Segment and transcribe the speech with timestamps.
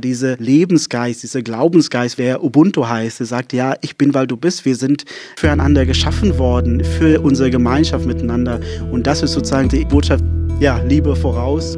[0.00, 4.64] Dieser Lebensgeist, dieser Glaubensgeist, wer Ubuntu heißt, der sagt, ja, ich bin, weil du bist.
[4.64, 5.04] Wir sind
[5.36, 8.60] füreinander geschaffen worden, für unsere Gemeinschaft miteinander.
[8.92, 10.22] Und das ist sozusagen die Botschaft,
[10.60, 11.76] ja, Liebe voraus.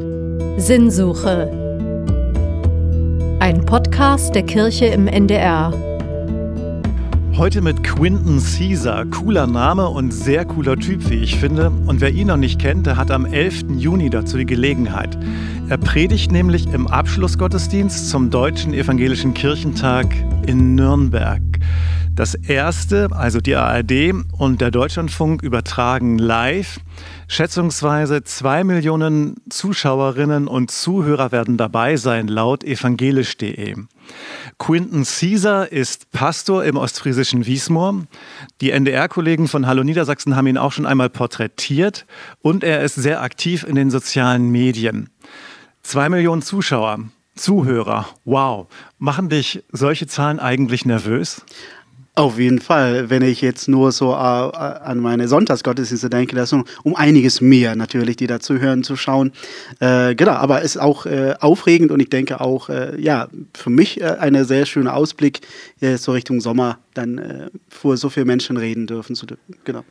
[0.57, 1.49] Sinnsuche.
[3.39, 5.73] Ein Podcast der Kirche im NDR.
[7.37, 9.05] Heute mit Quinton Caesar.
[9.05, 11.69] Cooler Name und sehr cooler Typ, wie ich finde.
[11.69, 13.77] Und wer ihn noch nicht kennt, der hat am 11.
[13.77, 15.17] Juni dazu die Gelegenheit.
[15.69, 20.13] Er predigt nämlich im Abschlussgottesdienst zum Deutschen Evangelischen Kirchentag
[20.45, 21.41] in Nürnberg.
[22.13, 26.81] Das erste, also die ARD und der Deutschlandfunk übertragen live.
[27.29, 33.75] Schätzungsweise zwei Millionen Zuschauerinnen und Zuhörer werden dabei sein, laut evangelisch.de.
[34.57, 38.05] Quinton Caesar ist Pastor im ostfriesischen Wiesmoor.
[38.61, 42.05] Die NDR-Kollegen von Hallo Niedersachsen haben ihn auch schon einmal porträtiert
[42.41, 45.09] und er ist sehr aktiv in den sozialen Medien.
[45.83, 46.99] Zwei Millionen Zuschauer,
[47.35, 48.67] Zuhörer, wow.
[48.99, 51.43] Machen dich solche Zahlen eigentlich nervös?
[52.13, 56.63] Auf jeden Fall, wenn ich jetzt nur so äh, an meine Sonntagsgottesdienste denke, das ist
[56.83, 59.31] um einiges mehr natürlich, die dazu hören, zu schauen.
[59.79, 63.69] Äh, genau, aber es ist auch äh, aufregend und ich denke auch, äh, ja, für
[63.69, 65.39] mich äh, ein sehr schöner Ausblick,
[65.95, 69.55] so Richtung Sommer dann äh, vor so vielen Menschen reden dürfen zu dürfen.
[69.63, 69.83] Genau.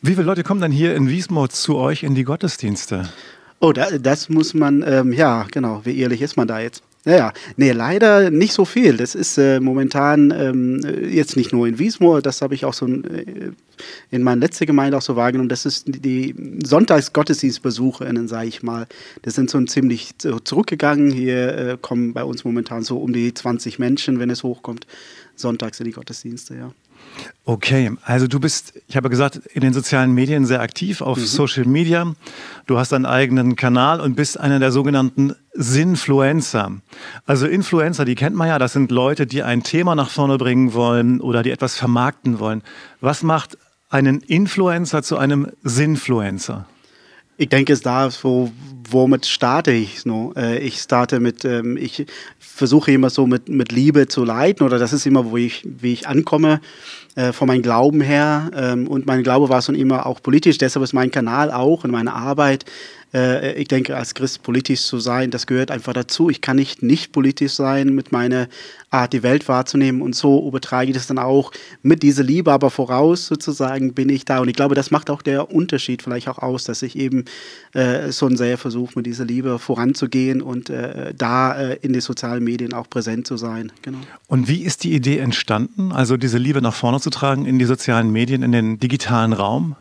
[0.00, 3.08] Wie viele Leute kommen dann hier in Wiesmoor zu euch in die Gottesdienste?
[3.60, 6.82] Oh, da, das muss man, ähm, ja, genau, wie ehrlich ist man da jetzt?
[7.04, 8.96] Naja, nee, leider nicht so viel.
[8.96, 12.86] Das ist äh, momentan ähm, jetzt nicht nur in Wiesmoor, das habe ich auch so
[12.86, 13.52] äh,
[14.10, 15.48] in meiner letzten Gemeinde auch so wahrgenommen.
[15.48, 16.34] Das ist die, die
[16.66, 18.86] Sonntagsgottesdienstbesucherinnen, sage ich mal.
[19.22, 21.10] Das sind so ziemlich zurückgegangen.
[21.10, 24.86] Hier äh, kommen bei uns momentan so um die 20 Menschen, wenn es hochkommt,
[25.36, 26.72] sonntags in die Gottesdienste, ja.
[27.44, 31.24] Okay, also du bist, ich habe gesagt, in den sozialen Medien sehr aktiv, auf mhm.
[31.24, 32.12] Social Media.
[32.66, 36.72] Du hast einen eigenen Kanal und bist einer der sogenannten Sinfluencer.
[37.24, 40.74] Also Influencer, die kennt man ja, das sind Leute, die ein Thema nach vorne bringen
[40.74, 42.62] wollen oder die etwas vermarkten wollen.
[43.00, 43.56] Was macht
[43.88, 46.66] einen Influencer zu einem Sinfluencer?
[47.40, 48.50] Ich denke, es da, wo,
[48.90, 50.04] womit starte ich?
[50.04, 50.32] No?
[50.36, 52.04] Äh, ich starte mit, ähm, ich
[52.40, 55.92] versuche immer so mit, mit Liebe zu leiten oder das ist immer, wo ich, wie
[55.92, 56.60] ich ankomme
[57.14, 58.50] äh, von meinem Glauben her.
[58.56, 61.92] Ähm, und mein Glaube war schon immer auch politisch, deshalb ist mein Kanal auch und
[61.92, 62.64] meine Arbeit
[63.14, 66.30] äh, ich denke, als Christ politisch zu sein, das gehört einfach dazu.
[66.30, 68.48] Ich kann nicht nicht politisch sein mit meiner
[68.90, 71.52] Art, die Welt wahrzunehmen und so übertrage ich das dann auch
[71.82, 74.40] mit dieser Liebe, aber voraus sozusagen bin ich da.
[74.40, 77.24] Und ich glaube, das macht auch der Unterschied vielleicht auch aus, dass ich eben
[77.74, 82.44] äh, so sehr versuche, mit dieser Liebe voranzugehen und äh, da äh, in den sozialen
[82.44, 83.72] Medien auch präsent zu sein.
[83.82, 83.98] Genau.
[84.26, 87.64] Und wie ist die Idee entstanden, also diese Liebe nach vorne zu tragen in die
[87.64, 89.76] sozialen Medien, in den digitalen Raum?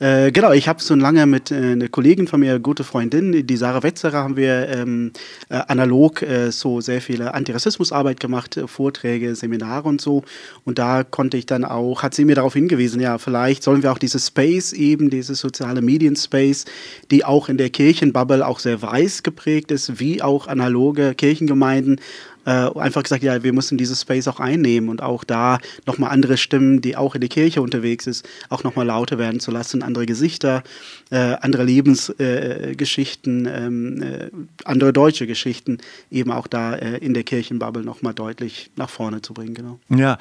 [0.00, 3.56] Äh, genau, ich habe so lange mit äh, einer Kollegin von mir, gute Freundin, die
[3.58, 5.12] Sarah Wetzerer, haben wir ähm,
[5.50, 10.24] äh, analog äh, so sehr viele Antirassismusarbeit gemacht, äh, Vorträge, Seminare und so.
[10.64, 13.92] Und da konnte ich dann auch, hat sie mir darauf hingewiesen, ja, vielleicht sollen wir
[13.92, 16.64] auch diese Space eben, diese soziale Medien-Space,
[17.10, 22.00] die auch in der Kirchenbubble auch sehr weiß geprägt ist, wie auch analoge Kirchengemeinden,
[22.46, 26.36] äh, einfach gesagt, ja, wir müssen dieses Space auch einnehmen und auch da nochmal andere
[26.36, 30.06] Stimmen, die auch in der Kirche unterwegs ist, auch nochmal lauter werden zu lassen, andere
[30.06, 30.62] Gesichter,
[31.10, 34.30] äh, andere Lebensgeschichten, äh, ähm, äh,
[34.64, 35.78] andere deutsche Geschichten
[36.10, 39.78] eben auch da äh, in der Kirchenbubble nochmal deutlich nach vorne zu bringen, genau.
[39.88, 40.18] Ja,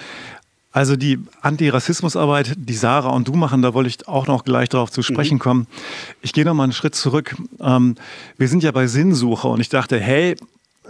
[0.72, 4.92] also die Antirassismusarbeit, die Sarah und du machen, da wollte ich auch noch gleich darauf
[4.92, 5.40] zu sprechen mhm.
[5.40, 5.68] kommen.
[6.22, 7.36] Ich gehe noch mal einen Schritt zurück.
[7.60, 7.96] Ähm,
[8.38, 10.36] wir sind ja bei Sinnsuche und ich dachte, hey,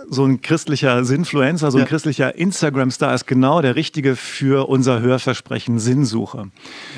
[0.08, 1.88] so ein christlicher Sinfluencer, so ein ja.
[1.88, 6.46] christlicher Instagram-Star ist genau der richtige für unser Hörversprechen Sinnsuche.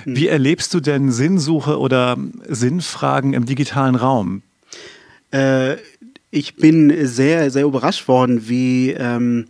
[0.06, 0.16] Mhm.
[0.16, 2.18] Wie erlebst du denn Sinnsuche oder
[2.48, 4.42] Sinnfragen im digitalen Raum?
[5.32, 5.78] Äh,
[6.30, 9.46] ich bin sehr, sehr überrascht worden, wie, ähm,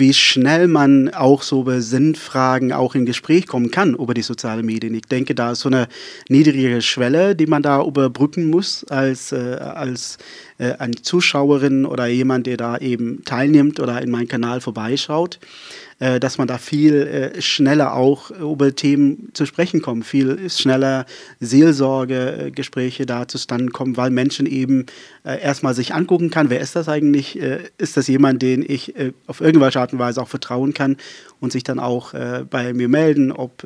[0.00, 4.66] wie schnell man auch so über Sinnfragen auch in Gespräch kommen kann über die sozialen
[4.66, 4.94] Medien.
[4.94, 5.86] Ich denke, da ist so eine
[6.28, 10.18] niedrige Schwelle, die man da überbrücken muss als, äh, als
[10.58, 15.38] äh, eine Zuschauerin oder jemand, der da eben teilnimmt oder in meinen Kanal vorbeischaut,
[16.00, 21.04] dass man da viel äh, schneller auch über Themen zu sprechen kommt, viel schneller
[21.40, 24.86] Seelsorgegespräche da zustande kommen, weil Menschen eben
[25.24, 27.38] äh, erstmal sich angucken kann, wer ist das eigentlich?
[27.38, 30.96] Äh, ist das jemand, den ich äh, auf irgendwelche Art und Weise auch vertrauen kann
[31.40, 32.12] und sich dann auch
[32.50, 33.64] bei mir melden, ob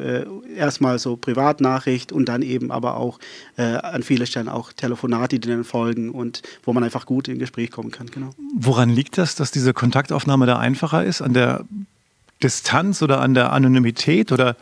[0.57, 3.19] erstmal so Privatnachricht und dann eben aber auch
[3.57, 7.73] an vielen Stellen auch Telefonate, die dann folgen und wo man einfach gut in Gespräch
[7.73, 8.07] kommen kann.
[8.13, 8.31] Genau.
[8.57, 11.21] Woran liegt das, dass diese Kontaktaufnahme da einfacher ist?
[11.21, 11.65] An der
[12.43, 14.57] Distanz oder an der Anonymität oder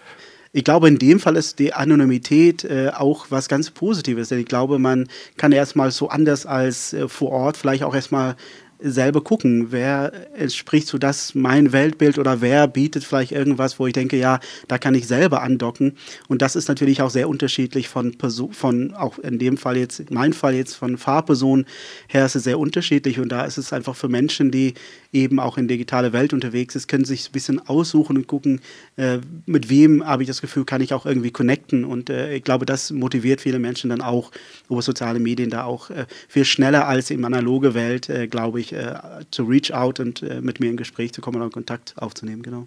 [0.55, 4.29] ich glaube, in dem Fall ist die Anonymität äh, auch was ganz Positives.
[4.29, 5.09] Denn ich glaube, man
[5.39, 8.37] kann erstmal so anders als äh, vor Ort vielleicht auch erstmal
[8.83, 13.93] selber gucken, wer entspricht so das mein Weltbild oder wer bietet vielleicht irgendwas, wo ich
[13.93, 15.97] denke, ja, da kann ich selber andocken.
[16.29, 20.01] Und das ist natürlich auch sehr unterschiedlich von Person, von auch in dem Fall jetzt,
[20.01, 21.67] in meinem Fall jetzt von Fahrpersonen
[22.09, 24.75] her ist es sehr unterschiedlich und da ist es einfach für Menschen, die
[25.13, 28.61] eben auch in digitale Welt unterwegs ist, können sich ein bisschen aussuchen und gucken,
[28.97, 32.45] äh, mit wem habe ich das Gefühl, kann ich auch irgendwie connecten und äh, ich
[32.45, 34.31] glaube, das motiviert viele Menschen dann auch
[34.73, 38.73] über soziale Medien da auch äh, viel schneller als in analoge Welt, äh, glaube ich,
[38.73, 38.95] äh,
[39.31, 42.67] zu reach out und äh, mit mir in Gespräch zu kommen oder Kontakt aufzunehmen, genau.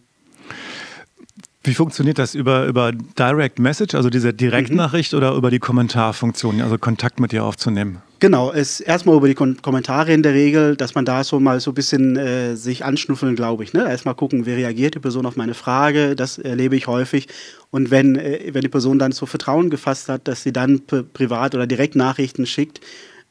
[1.66, 5.18] Wie funktioniert das über, über Direct Message, also diese Direktnachricht mhm.
[5.18, 8.04] oder über die Kommentarfunktion, also Kontakt mit dir aufzunehmen?
[8.20, 11.60] Genau, es erstmal über die Kom Kommentare in der Regel, dass man da so mal
[11.60, 13.74] so ein bisschen äh, sich anschnuffeln, glaube ich.
[13.74, 13.90] Ne?
[13.90, 17.28] Erstmal gucken, wie reagiert die Person auf meine Frage, das erlebe ich häufig.
[17.72, 20.82] Und wenn, äh, wenn die Person dann so Vertrauen gefasst hat, dass sie dann
[21.14, 22.80] privat oder direkt Nachrichten schickt,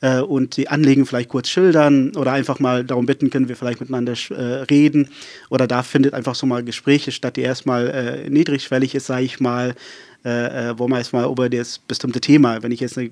[0.04, 3.80] äh, und die Anliegen vielleicht kurz schildern oder einfach mal darum bitten, können wir vielleicht
[3.80, 5.08] miteinander äh, reden.
[5.48, 9.40] Oder da findet einfach so mal Gespräche statt, die erstmal äh, niedrigschwellig ist, sage ich
[9.40, 9.74] mal,
[10.24, 13.10] äh, äh, wo man erstmal über das bestimmte Thema, wenn ich jetzt eine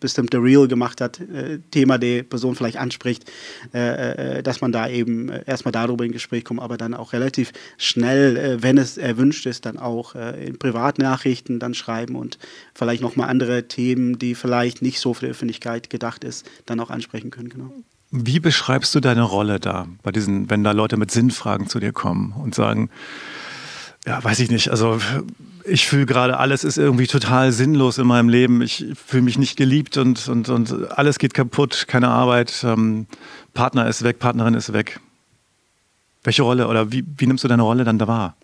[0.00, 3.30] bestimmte Reel gemacht hat, äh, Thema die Person vielleicht anspricht,
[3.74, 7.52] äh, äh, dass man da eben erstmal darüber in Gespräch kommt, aber dann auch relativ
[7.76, 12.38] schnell, wenn es erwünscht ist, dann auch in Privatnachrichten dann schreiben und
[12.74, 16.90] vielleicht nochmal andere Themen, die vielleicht nicht so für die Öffentlichkeit gedacht ist, dann auch
[16.90, 17.70] ansprechen können, genau.
[18.12, 21.92] Wie beschreibst du deine Rolle da, bei diesen, wenn da Leute mit Sinnfragen zu dir
[21.92, 22.90] kommen und sagen,
[24.06, 24.98] ja, weiß ich nicht, also
[25.64, 28.62] ich fühle gerade, alles ist irgendwie total sinnlos in meinem Leben.
[28.62, 33.06] Ich fühle mich nicht geliebt und, und, und alles geht kaputt, keine Arbeit, ähm,
[33.54, 35.00] Partner ist weg, Partnerin ist weg.
[36.22, 38.36] Welche Rolle oder wie, wie nimmst du deine Rolle dann da wahr?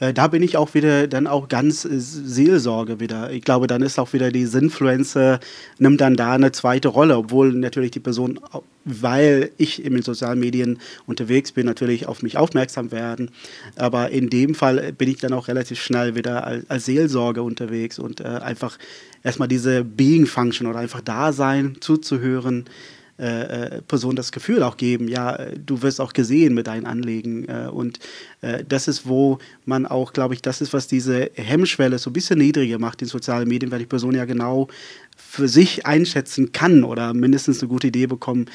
[0.00, 3.30] Äh, da bin ich auch wieder dann auch ganz äh, Seelsorge wieder.
[3.30, 5.38] Ich glaube, dann ist auch wieder die Sinfluencer,
[5.78, 8.40] nimmt dann da eine zweite Rolle, obwohl natürlich die Person,
[8.84, 13.30] weil ich in den sozialen Medien unterwegs bin, natürlich auf mich aufmerksam werden.
[13.76, 18.00] Aber in dem Fall bin ich dann auch relativ schnell wieder als, als Seelsorge unterwegs
[18.00, 18.76] und äh, einfach
[19.22, 22.64] erstmal diese Being Function oder einfach da sein, zuzuhören
[23.20, 27.46] äh, äh, Person das Gefühl auch geben, ja, du wirst auch gesehen mit deinen Anliegen.
[27.48, 27.98] Äh, und
[28.40, 32.14] äh, das ist, wo man auch, glaube ich, das ist, was diese Hemmschwelle so ein
[32.14, 34.68] bisschen niedriger macht in sozialen Medien, weil die Person ja genau
[35.16, 38.46] für sich einschätzen kann oder mindestens eine gute Idee bekommen,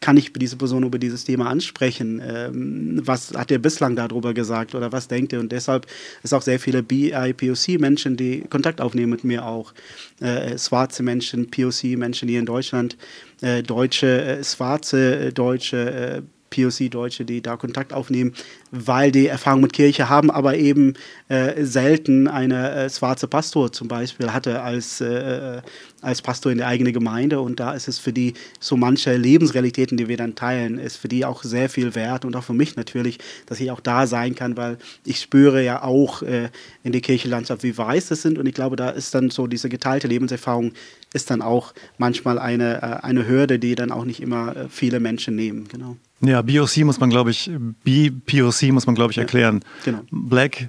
[0.00, 2.22] kann ich diese Person über dieses Thema ansprechen?
[2.26, 5.40] Ähm, was hat er bislang darüber gesagt oder was denkt er?
[5.40, 5.86] Und deshalb
[6.22, 9.74] ist auch sehr viele BIPOC-Menschen, die Kontakt aufnehmen mit mir auch.
[10.20, 12.96] Äh, schwarze Menschen, POC-Menschen hier in Deutschland,
[13.42, 18.34] äh, deutsche, äh, schwarze äh, Deutsche, äh, POC-Deutsche, die da Kontakt aufnehmen,
[18.70, 20.94] weil die Erfahrung mit Kirche haben, aber eben
[21.28, 25.62] äh, selten eine äh, schwarze Pastor zum Beispiel hatte als, äh,
[26.02, 27.40] als Pastor in der eigenen Gemeinde.
[27.40, 31.08] Und da ist es für die so manche Lebensrealitäten, die wir dann teilen, ist für
[31.08, 34.34] die auch sehr viel wert und auch für mich natürlich, dass ich auch da sein
[34.34, 36.50] kann, weil ich spüre ja auch äh,
[36.82, 38.38] in der Kirchenlandschaft, wie weiß das sind.
[38.38, 40.72] Und ich glaube, da ist dann so diese geteilte Lebenserfahrung
[41.12, 45.00] ist dann auch manchmal eine, äh, eine Hürde, die dann auch nicht immer äh, viele
[45.00, 45.68] Menschen nehmen.
[45.68, 45.96] Genau.
[46.20, 47.50] Ja, BOC muss man, glaube ich,
[47.84, 49.60] BPOC muss man, glaube ich, erklären.
[49.86, 50.02] Ja, genau.
[50.10, 50.68] Black,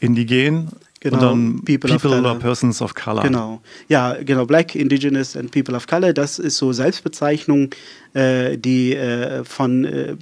[0.00, 0.70] Indigen,
[1.10, 3.22] Genau, und dann People, people or Persons of Color.
[3.22, 7.70] Genau, ja, genau, Black, Indigenous and People of Color, das ist so Selbstbezeichnung,
[8.14, 10.16] äh, die äh, von, äh,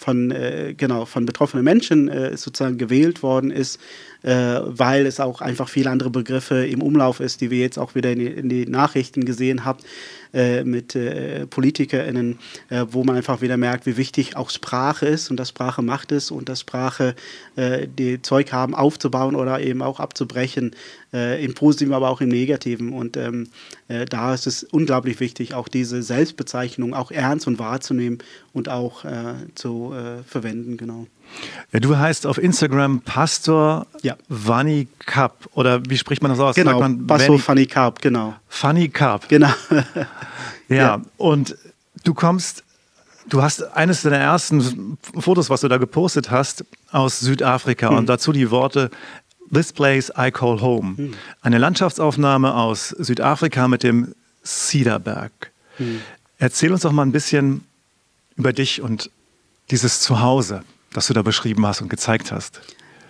[0.00, 3.78] von, äh, genau, von betroffenen Menschen äh, sozusagen gewählt worden ist,
[4.22, 7.94] äh, weil es auch einfach viele andere Begriffe im Umlauf ist, die wir jetzt auch
[7.94, 9.78] wieder in die, in die Nachrichten gesehen haben
[10.32, 15.30] äh, mit äh, PolitikerInnen, äh, wo man einfach wieder merkt, wie wichtig auch Sprache ist
[15.30, 17.14] und dass Sprache Macht ist und dass Sprache
[17.56, 20.74] äh, die Zeug haben, aufzubauen oder eben auch abzubrechen,
[21.12, 22.92] äh, im Positiven, aber auch im Negativen.
[22.92, 23.48] Und ähm,
[23.88, 28.18] äh, da ist es unglaublich wichtig, auch diese Selbstbezeichnung auch ernst und wahrzunehmen
[28.52, 29.04] und auch
[29.54, 29.94] zu
[30.26, 31.06] verwenden, genau.
[31.72, 34.16] Ja, du heißt auf Instagram Pastor ja.
[34.28, 36.54] Vanni Cup oder wie spricht man das aus?
[36.54, 38.34] Genau, man Pastor Fanny Carp, genau.
[38.48, 39.28] Fanny Carp.
[39.28, 39.52] Genau.
[40.68, 41.56] ja, ja, und
[42.04, 42.64] du kommst,
[43.28, 47.98] du hast eines deiner ersten Fotos, was du da gepostet hast, aus Südafrika hm.
[47.98, 48.90] und dazu die Worte
[49.52, 50.96] This place I call home.
[50.96, 51.14] Hm.
[51.40, 54.14] Eine Landschaftsaufnahme aus Südafrika mit dem
[54.44, 55.52] Cedarberg.
[55.76, 56.00] Hm.
[56.38, 57.64] Erzähl uns doch mal ein bisschen
[58.36, 59.10] über dich und
[59.70, 60.62] dieses Zuhause
[60.92, 62.60] das du da beschrieben hast und gezeigt hast.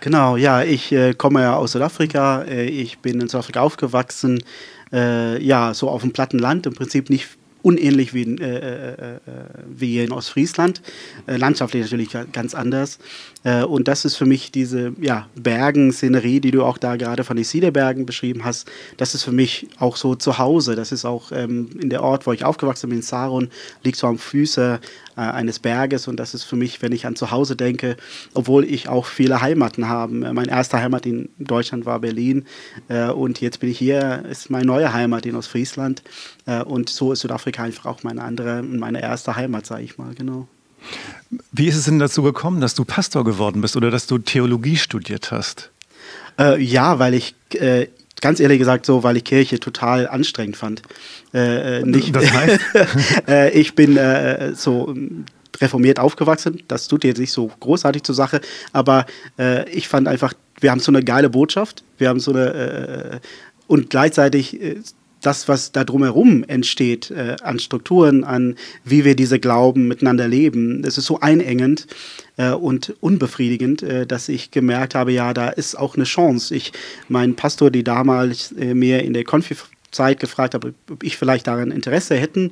[0.01, 2.43] Genau, ja, ich äh, komme ja aus Südafrika.
[2.43, 4.43] Äh, ich bin in Südafrika aufgewachsen.
[4.91, 7.27] Äh, ja, so auf dem platten Land, im Prinzip nicht
[7.61, 9.19] unähnlich wie, äh, äh, äh,
[9.67, 10.81] wie hier in Ostfriesland.
[11.27, 12.99] Äh, landschaftlich natürlich ganz anders.
[13.43, 17.35] Äh, und das ist für mich diese ja, Bergen-Szenerie, die du auch da gerade von
[17.35, 18.69] den Siederbergen beschrieben hast.
[18.97, 20.75] Das ist für mich auch so zu Hause.
[20.75, 23.49] Das ist auch ähm, in der Ort, wo ich aufgewachsen bin, in Saron,
[23.83, 24.79] liegt so am Füße
[25.15, 26.07] äh, eines Berges.
[26.07, 27.95] Und das ist für mich, wenn ich an zu Hause denke,
[28.33, 30.15] obwohl ich auch viele Heimaten habe.
[30.25, 32.45] Äh, meine erste Heimat in Deutschland war Berlin.
[32.89, 36.03] Äh, und jetzt bin ich hier, ist meine neue Heimat in Ostfriesland.
[36.45, 40.13] Äh, und so ist Südafrika einfach auch meine andere, meine erste Heimat, sage ich mal,
[40.13, 40.47] genau.
[41.51, 44.77] Wie ist es denn dazu gekommen, dass du Pastor geworden bist oder dass du Theologie
[44.77, 45.71] studiert hast?
[46.39, 47.87] Äh, ja, weil ich äh,
[48.21, 50.81] ganz ehrlich gesagt so, weil ich Kirche total anstrengend fand.
[51.33, 52.59] Äh, äh nicht, das heißt?
[53.27, 54.95] äh, ich bin äh, so
[55.61, 56.63] reformiert aufgewachsen.
[56.67, 58.39] Das tut jetzt nicht so großartig zur Sache,
[58.71, 59.05] aber
[59.73, 61.83] ich fand einfach, wir haben so eine geile Botschaft.
[61.97, 63.19] Wir haben so eine
[63.67, 64.57] und gleichzeitig
[65.21, 70.81] das, was da drumherum entsteht, äh, an Strukturen, an wie wir diese Glauben miteinander leben,
[70.81, 71.87] das ist so einengend
[72.37, 76.55] äh, und unbefriedigend, äh, dass ich gemerkt habe, ja, da ist auch eine Chance.
[76.55, 76.71] Ich,
[77.07, 79.55] mein Pastor, die damals äh, mir in der Konfi
[79.91, 82.49] Zeit gefragt habe, ob ich vielleicht daran Interesse hätten,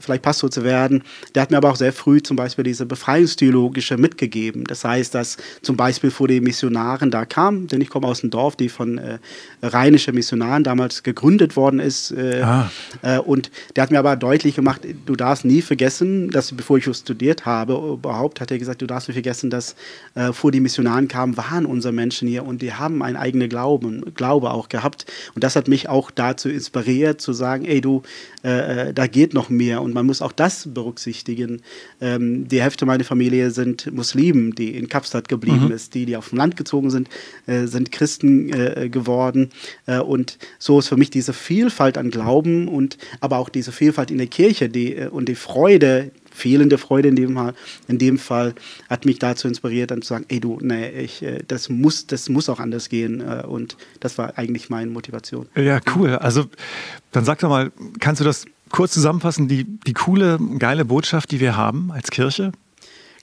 [0.00, 1.02] vielleicht Pastor zu werden.
[1.34, 4.64] Der hat mir aber auch sehr früh zum Beispiel diese Befreiungstheologische mitgegeben.
[4.64, 8.30] Das heißt, dass zum Beispiel vor den Missionaren da kam, denn ich komme aus einem
[8.30, 9.18] Dorf, die von äh,
[9.62, 12.10] rheinischen Missionaren damals gegründet worden ist.
[12.12, 12.70] Äh, ah.
[13.02, 16.90] äh, und der hat mir aber deutlich gemacht, du darfst nie vergessen, dass bevor ich
[16.96, 19.76] studiert habe, überhaupt hat er gesagt, du darfst nicht vergessen, dass
[20.14, 24.14] äh, vor die Missionaren kamen, waren unsere Menschen hier und die haben einen eigenen Glauben,
[24.14, 25.06] Glaube auch gehabt.
[25.34, 28.02] Und das hat mich auch dazu inspiriert, zu sagen, ey du,
[28.42, 29.82] äh, äh, da geht noch mehr.
[29.82, 31.62] Und und man muss auch das berücksichtigen.
[32.00, 35.72] Ähm, die Hälfte meiner Familie sind Muslimen, die in Kapstadt geblieben mhm.
[35.72, 35.94] ist.
[35.94, 37.08] Die, die auf dem Land gezogen sind,
[37.46, 39.50] äh, sind Christen äh, geworden.
[39.86, 44.12] Äh, und so ist für mich diese Vielfalt an Glauben und aber auch diese Vielfalt
[44.12, 47.54] in der Kirche die, äh, und die Freude, fehlende Freude in dem, Fall,
[47.88, 48.54] in dem Fall
[48.88, 52.28] hat mich dazu inspiriert, dann zu sagen, ey du, nee, ich, äh, das, muss, das
[52.28, 53.20] muss auch anders gehen.
[53.20, 55.48] Äh, und das war eigentlich meine Motivation.
[55.56, 56.10] Ja, cool.
[56.10, 56.44] Also
[57.10, 61.40] dann sag doch mal, kannst du das kurz zusammenfassen, die, die coole, geile Botschaft, die
[61.40, 62.52] wir haben als Kirche?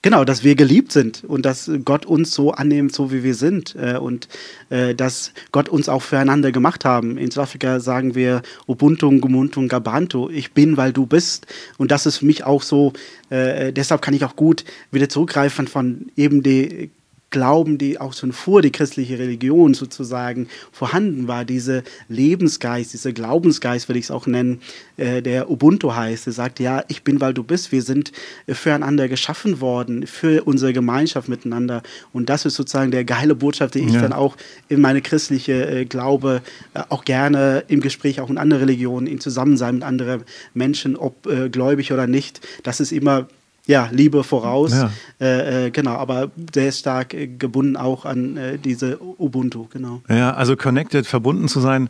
[0.04, 3.76] Genau, dass wir geliebt sind und dass Gott uns so annimmt, so wie wir sind
[3.76, 4.28] äh, und
[4.70, 7.18] äh, dass Gott uns auch füreinander gemacht haben.
[7.18, 11.48] In Südafrika sagen wir Ubuntu, Gumuntu, Gabantu, ich bin, weil du bist.
[11.78, 12.94] Und das ist für mich auch so,
[13.30, 16.92] äh, deshalb kann ich auch gut wieder zurückgreifen von eben die
[17.38, 23.88] Glauben, die auch schon vor die christliche Religion sozusagen vorhanden war, diese Lebensgeist, dieser Glaubensgeist,
[23.88, 24.60] würde ich es auch nennen,
[24.98, 26.26] äh, der Ubuntu heißt.
[26.26, 27.72] Er sagt, ja, ich bin, weil du bist.
[27.72, 28.12] Wir sind
[28.48, 31.84] äh, füreinander geschaffen worden, für unsere Gemeinschaft miteinander.
[32.12, 34.02] Und das ist sozusagen der geile Botschaft, die ich ja.
[34.02, 34.36] dann auch
[34.68, 36.42] in meine christliche äh, Glaube
[36.74, 40.24] äh, auch gerne im Gespräch auch in andere Religionen, im Zusammensein mit anderen
[40.56, 43.28] Menschen, ob äh, gläubig oder nicht, das ist immer
[43.68, 44.72] ja, Liebe voraus.
[44.72, 44.92] Ja.
[45.20, 50.02] Äh, äh, genau, aber sehr stark äh, gebunden auch an äh, diese Ubuntu, genau.
[50.10, 51.90] Ja, also connected, verbunden zu sein,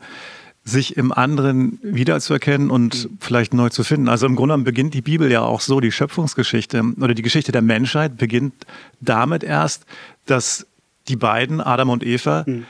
[0.64, 3.18] sich im anderen wiederzuerkennen und mhm.
[3.22, 4.10] vielleicht neu zu finden.
[4.10, 7.52] Also im Grunde genommen beginnt die Bibel ja auch so, die Schöpfungsgeschichte oder die Geschichte
[7.52, 8.54] der Menschheit beginnt
[9.00, 9.86] damit erst,
[10.26, 10.66] dass
[11.08, 12.66] die beiden, Adam und Eva, mhm.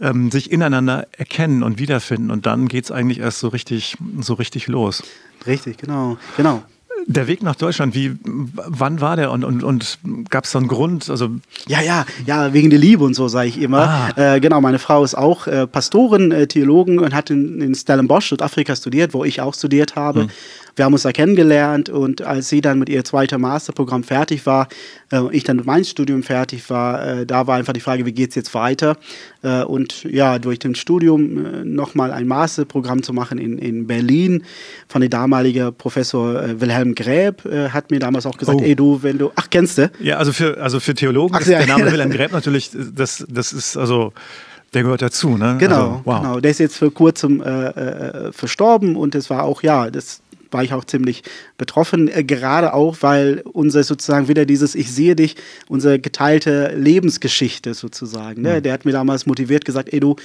[0.00, 2.30] ähm, sich ineinander erkennen und wiederfinden.
[2.30, 5.02] Und dann geht es eigentlich erst so richtig, so richtig los.
[5.46, 6.62] Richtig, genau, genau.
[7.06, 9.98] Der Weg nach Deutschland, wie, wann war der und, und, und
[10.30, 11.10] gab es da einen Grund?
[11.10, 11.30] Also
[11.66, 14.12] ja, ja, ja, wegen der Liebe und so, sage ich immer.
[14.16, 14.34] Ah.
[14.34, 18.28] Äh, genau, meine Frau ist auch äh, Pastorin, äh, Theologin und hat in, in Stellenbosch,
[18.28, 20.22] Südafrika studiert, wo ich auch studiert habe.
[20.22, 20.30] Hm.
[20.74, 24.68] Wir haben uns da kennengelernt und als sie dann mit ihr zweiter Masterprogramm fertig war,
[25.10, 28.12] äh, ich dann mit meinem Studium fertig war, äh, da war einfach die Frage, wie
[28.12, 28.96] geht es jetzt weiter?
[29.42, 34.44] Äh, und ja, durch das Studium äh, nochmal ein Masterprogramm zu machen in, in Berlin
[34.88, 38.64] von der damaligen Professor äh, Wilhelm Gräb äh, hat mir damals auch gesagt, oh.
[38.64, 39.90] ey du, wenn du, ach kennst du?
[40.00, 41.58] Ja, also für, also für Theologen ach, ist ja.
[41.58, 44.12] der Name Wilhelm Gräb natürlich, das, das ist also...
[44.74, 45.56] Der gehört dazu, ne?
[45.60, 46.22] Genau, also, wow.
[46.22, 46.40] genau.
[46.40, 50.62] Der ist jetzt vor kurzem äh, äh, verstorben und es war auch, ja, das war
[50.62, 51.22] ich auch ziemlich
[51.58, 55.36] betroffen, äh, gerade auch, weil unser sozusagen wieder dieses Ich sehe dich,
[55.68, 58.58] unsere geteilte Lebensgeschichte sozusagen, ne?
[58.58, 58.62] Mhm.
[58.62, 60.16] der hat mir damals motiviert gesagt, ey du,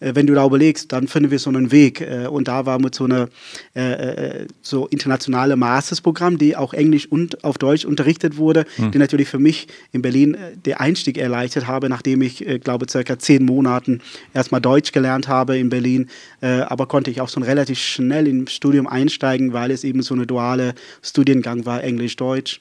[0.00, 2.00] wenn du da überlegst, dann finden wir so einen Weg.
[2.00, 3.28] Äh, und da war mit so einer
[3.74, 8.90] äh, so internationale Mastersprogramm, die auch Englisch und auf Deutsch unterrichtet wurde, mhm.
[8.92, 13.44] die natürlich für mich in Berlin der Einstieg erleichtert habe, nachdem ich, glaube circa zehn
[13.44, 14.00] Monaten
[14.34, 16.08] erstmal Deutsch gelernt habe in Berlin,
[16.40, 20.26] aber konnte ich auch so relativ schnell im Studium einsteigen, weil es eben so eine
[20.26, 22.60] duale Studiengang war, Englisch-Deutsch.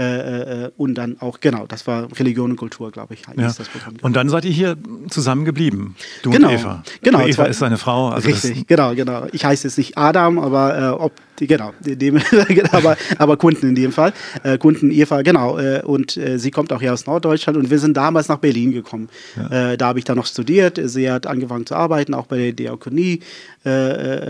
[0.00, 3.34] Äh, äh, und dann auch, genau, das war Religion und Kultur, glaube ich, ja.
[3.34, 3.96] das Programm.
[4.00, 4.78] Und dann seid ihr hier
[5.10, 6.82] zusammen geblieben, du genau, und Eva.
[7.02, 7.20] Genau.
[7.26, 8.08] Eva ist seine Frau.
[8.08, 9.26] Also richtig, genau, genau.
[9.32, 12.18] Ich heiße jetzt nicht Adam, aber äh, ob genau, dem,
[12.72, 14.14] aber, aber Kunden in dem Fall.
[14.42, 15.58] Äh, Kunden Eva, genau.
[15.58, 18.72] Äh, und äh, sie kommt auch hier aus Norddeutschland und wir sind damals nach Berlin
[18.72, 19.10] gekommen.
[19.36, 19.72] Ja.
[19.72, 20.80] Äh, da habe ich dann noch studiert.
[20.82, 23.20] Sie hat angefangen zu arbeiten, auch bei der Diakonie
[23.66, 23.70] äh,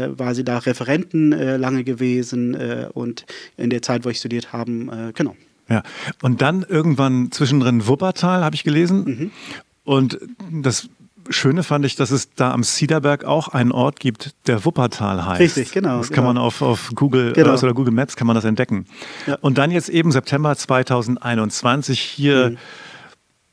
[0.06, 2.56] äh, war sie da Referenten lange gewesen
[2.92, 3.24] und
[3.56, 5.36] in der Zeit, wo ich studiert habe, genau.
[5.70, 5.82] Ja,
[6.22, 9.04] und dann irgendwann zwischendrin Wuppertal, habe ich gelesen.
[9.04, 9.30] Mhm.
[9.84, 10.18] Und
[10.50, 10.88] das
[11.28, 15.40] Schöne fand ich, dass es da am Siederberg auch einen Ort gibt, der Wuppertal heißt.
[15.40, 15.98] Richtig, genau.
[15.98, 16.34] Das kann genau.
[16.34, 17.54] man auf, auf Google genau.
[17.54, 18.86] oder Google Maps kann man das entdecken.
[19.26, 19.36] Ja.
[19.40, 22.58] Und dann jetzt eben September 2021 hier mhm.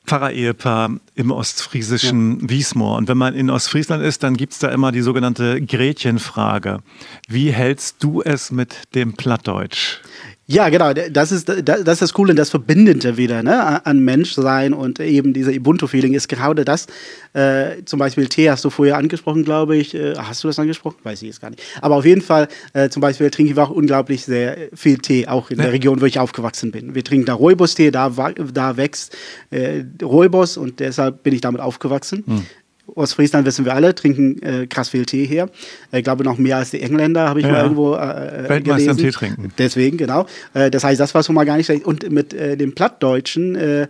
[0.08, 2.50] Pfarrer-Ehepaar im ostfriesischen ja.
[2.50, 2.98] Wiesmoor.
[2.98, 6.80] Und wenn man in Ostfriesland ist, dann gibt es da immer die sogenannte Gretchenfrage.
[7.28, 10.00] Wie hältst du es mit dem Plattdeutsch?
[10.50, 10.94] Ja, genau.
[10.94, 13.86] Das ist das, ist das Coole, das Verbindende wieder ne?
[13.86, 16.88] an Menschsein und eben dieser Ubuntu-Feeling ist gerade das.
[17.34, 19.94] Äh, zum Beispiel Tee hast du vorher angesprochen, glaube ich.
[19.94, 20.96] Äh, hast du das angesprochen?
[21.04, 21.62] Weiß ich jetzt gar nicht.
[21.82, 25.52] Aber auf jeden Fall, äh, zum Beispiel trinke ich auch unglaublich sehr viel Tee, auch
[25.52, 25.66] in ja.
[25.66, 26.96] der Region, wo ich aufgewachsen bin.
[26.96, 29.18] Wir trinken da Rooibos-Tee, da, da wächst
[29.50, 32.24] äh, Rooibos und deshalb bin ich damit aufgewachsen.
[32.26, 32.46] Hm.
[32.96, 35.50] Ostfriesland wissen wir alle, trinken äh, krass viel Tee hier.
[35.92, 37.52] Ich glaube noch mehr als die Engländer, habe ich ja.
[37.52, 38.98] mal irgendwo äh, Weltmeister gelesen.
[38.98, 39.52] Tee trinken.
[39.58, 40.26] Deswegen, genau.
[40.54, 41.86] Äh, das heißt, das war schon mal gar nicht schlecht.
[41.86, 43.88] Und mit äh, dem Plattdeutschen,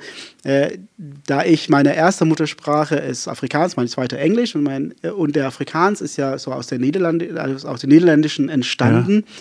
[0.48, 0.80] äh, äh,
[1.26, 6.00] da ich meine erste Muttersprache ist Afrikaans, meine zweite Englisch und, mein, und der Afrikaans
[6.00, 9.26] ist ja so aus, der Niederland also aus dem Niederländischen entstanden.
[9.26, 9.34] Ja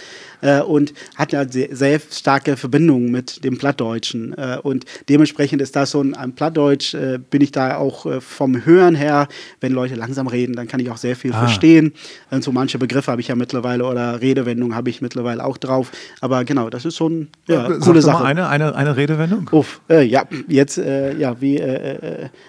[0.43, 4.37] äh, und hat ja sehr, sehr, starke Verbindungen mit dem Plattdeutschen.
[4.37, 8.21] Äh, und dementsprechend ist das so ein, ein Plattdeutsch, äh, bin ich da auch äh,
[8.21, 9.29] vom Hören her,
[9.61, 11.39] wenn Leute langsam reden, dann kann ich auch sehr viel ah.
[11.39, 11.93] verstehen.
[12.31, 15.91] Und so manche Begriffe habe ich ja mittlerweile oder Redewendungen habe ich mittlerweile auch drauf.
[16.21, 18.25] Aber genau, das ist schon ja, Sag coole Sache.
[18.25, 19.49] Eine, eine, eine Redewendung?
[19.53, 21.61] Uff, äh, ja, jetzt, äh, ja, wie,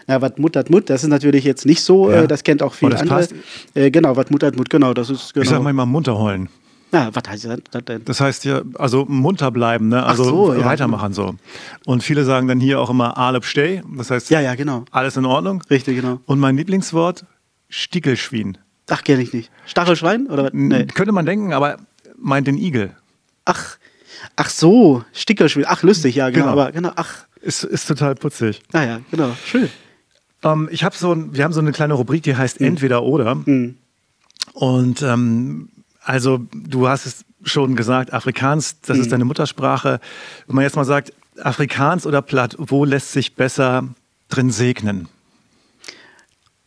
[0.07, 2.27] na, was Mut hat Mut, das ist natürlich jetzt nicht so, ja.
[2.27, 3.27] das kennt auch viele oh, andere.
[3.91, 5.43] genau, was Mut hat Mut, genau, das ist genau.
[5.43, 6.49] Ich sag mal immer munter heulen.
[6.91, 8.05] Na, was heißt das denn?
[8.05, 10.05] Das heißt ja, also munter bleiben, ne?
[10.05, 10.63] also so, ja.
[10.63, 11.35] weitermachen so.
[11.85, 14.85] Und viele sagen dann hier auch immer Alep steh, das heißt ja, ja, genau.
[14.91, 15.61] alles in Ordnung.
[15.69, 16.21] Richtig, genau.
[16.25, 17.25] Und mein Lieblingswort,
[17.67, 18.57] Stickelschwein.
[18.89, 19.51] Ach, kenne ich nicht.
[19.65, 20.27] Stachelschwein?
[20.27, 20.85] Oder Nee.
[20.85, 21.77] Könnte man denken, aber
[22.17, 22.95] meint den Igel.
[23.43, 23.77] Ach,
[24.37, 25.65] ach so, Stickelschwein.
[25.67, 26.45] Ach, lustig, ja, genau.
[26.45, 26.61] genau.
[26.61, 27.26] Aber genau, ach.
[27.41, 28.61] Ist, ist total putzig.
[28.73, 29.69] Ah ja, genau, schön.
[30.43, 32.67] Ähm, ich habe so, wir haben so eine kleine Rubrik, die heißt mhm.
[32.67, 33.35] Entweder oder.
[33.35, 33.77] Mhm.
[34.53, 35.69] Und ähm,
[36.01, 39.03] also du hast es schon gesagt, Afrikaans, das mhm.
[39.03, 39.99] ist deine Muttersprache.
[40.47, 43.87] Wenn man jetzt mal sagt, Afrikaans oder Platt, wo lässt sich besser
[44.29, 45.07] drin segnen?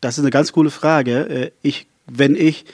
[0.01, 1.29] Das ist eine ganz coole Frage.
[1.29, 2.65] Äh, ich, wenn ich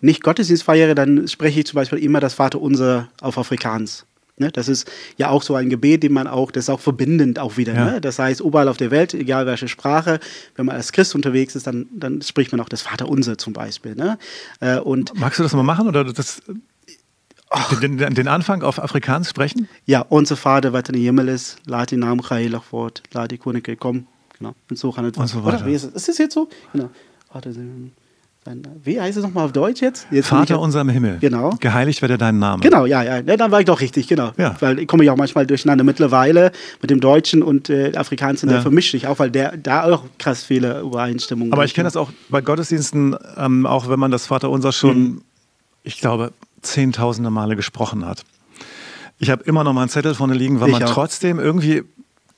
[0.00, 4.04] nicht Gottesdienst feiere, dann spreche ich zum Beispiel immer das Vaterunser auf Afrikaans.
[4.42, 4.52] Ne?
[4.52, 7.56] Das ist ja auch so ein Gebet, den man auch, das ist auch verbindend auch
[7.56, 7.74] wieder.
[7.74, 7.84] Ja.
[7.84, 8.00] Ne?
[8.00, 10.20] Das heißt, überall auf der Welt, egal welche Sprache,
[10.56, 13.94] wenn man als Christ unterwegs ist, dann, dann spricht man auch das Vaterunser zum Beispiel.
[13.94, 14.18] Ne?
[14.60, 16.42] Äh, und Magst du das mal machen oder das,
[17.80, 19.68] den, den, den, Anfang auf Afrikaans sprechen?
[19.86, 23.38] Ja, unser Vater, was in den Himmel ist, lad die Namen heilig fort, lad die
[23.38, 24.06] Könige kommen.
[24.38, 24.54] Genau.
[24.68, 25.16] Und so kann es.
[25.16, 25.62] Und so weiter.
[25.62, 26.48] Oder, ist, es jetzt so?
[26.72, 26.90] Genau.
[27.30, 27.52] Vater,
[28.82, 30.06] wie heißt es nochmal auf Deutsch jetzt?
[30.10, 31.18] jetzt Vater unser im Himmel.
[31.20, 31.56] Genau.
[31.60, 32.60] Geheiligt werde dein Name.
[32.60, 33.20] Genau, ja, ja.
[33.20, 34.32] ja dann war ich doch richtig, genau.
[34.36, 34.56] Ja.
[34.58, 36.50] Weil ich komme ja auch manchmal durcheinander mittlerweile
[36.80, 40.42] mit dem Deutschen und äh, Afrikanischen, der vermischt sich auch, weil der da auch krass
[40.42, 44.50] viele Übereinstimmungen Aber ich kenne das auch bei Gottesdiensten, ähm, auch wenn man das Vater
[44.50, 45.22] unser schon, mhm.
[45.84, 48.24] ich glaube, zehntausende Male gesprochen hat.
[49.18, 50.90] Ich habe immer noch mal einen Zettel vorne liegen, weil ich man auch.
[50.90, 51.84] trotzdem irgendwie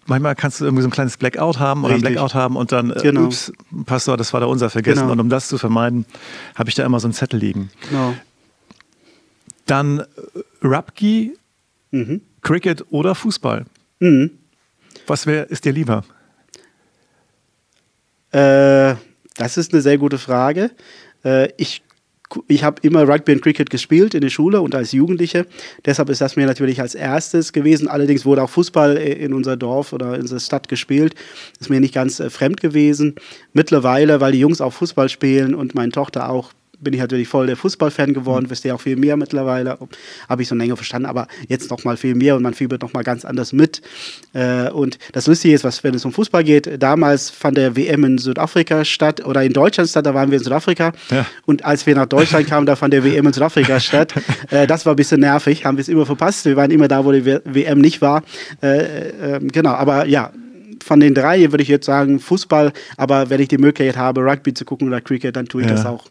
[0.06, 2.90] manchmal kannst du irgendwie so ein kleines Blackout haben oder ein Blackout haben und dann,
[2.90, 3.24] äh, genau.
[3.24, 3.52] ups,
[3.86, 5.02] Pastor, das war da unser vergessen.
[5.02, 5.12] Genau.
[5.12, 6.06] Und um das zu vermeiden,
[6.54, 7.70] habe ich da immer so einen Zettel liegen.
[7.88, 8.14] Genau.
[9.66, 10.04] Dann äh,
[10.62, 11.36] Rugby,
[11.90, 12.20] mhm.
[12.42, 13.64] Cricket oder Fußball.
[14.00, 14.30] Mhm.
[15.06, 16.04] Was wär, ist dir lieber?
[18.30, 18.96] Äh,
[19.36, 20.70] das ist eine sehr gute Frage.
[21.24, 21.82] Äh, ich
[22.48, 25.46] ich habe immer Rugby und Cricket gespielt in der Schule und als Jugendliche.
[25.84, 27.88] Deshalb ist das mir natürlich als erstes gewesen.
[27.88, 31.14] Allerdings wurde auch Fußball in unser Dorf oder in unserer Stadt gespielt.
[31.60, 33.14] Ist mir nicht ganz äh, fremd gewesen.
[33.52, 36.52] Mittlerweile, weil die Jungs auch Fußball spielen und meine Tochter auch
[36.84, 38.50] bin ich natürlich voll der Fußballfan geworden, mhm.
[38.50, 39.78] wisst ihr auch viel mehr mittlerweile,
[40.28, 42.92] habe ich so länger verstanden, aber jetzt noch mal viel mehr und man fiebert noch
[42.92, 43.82] mal ganz anders mit.
[44.32, 48.04] Äh, und das Lustige ist, was, wenn es um Fußball geht, damals fand der WM
[48.04, 51.26] in Südafrika statt oder in Deutschland statt, da waren wir in Südafrika ja.
[51.46, 54.14] und als wir nach Deutschland kamen, da fand der WM in Südafrika statt.
[54.50, 57.04] Äh, das war ein bisschen nervig, haben wir es immer verpasst, wir waren immer da,
[57.04, 58.22] wo die WM nicht war.
[58.62, 60.32] Äh, ähm, genau, aber ja,
[60.84, 64.52] von den drei würde ich jetzt sagen Fußball, aber wenn ich die Möglichkeit habe, Rugby
[64.54, 65.74] zu gucken oder Cricket, dann tue ich ja.
[65.74, 66.04] das auch.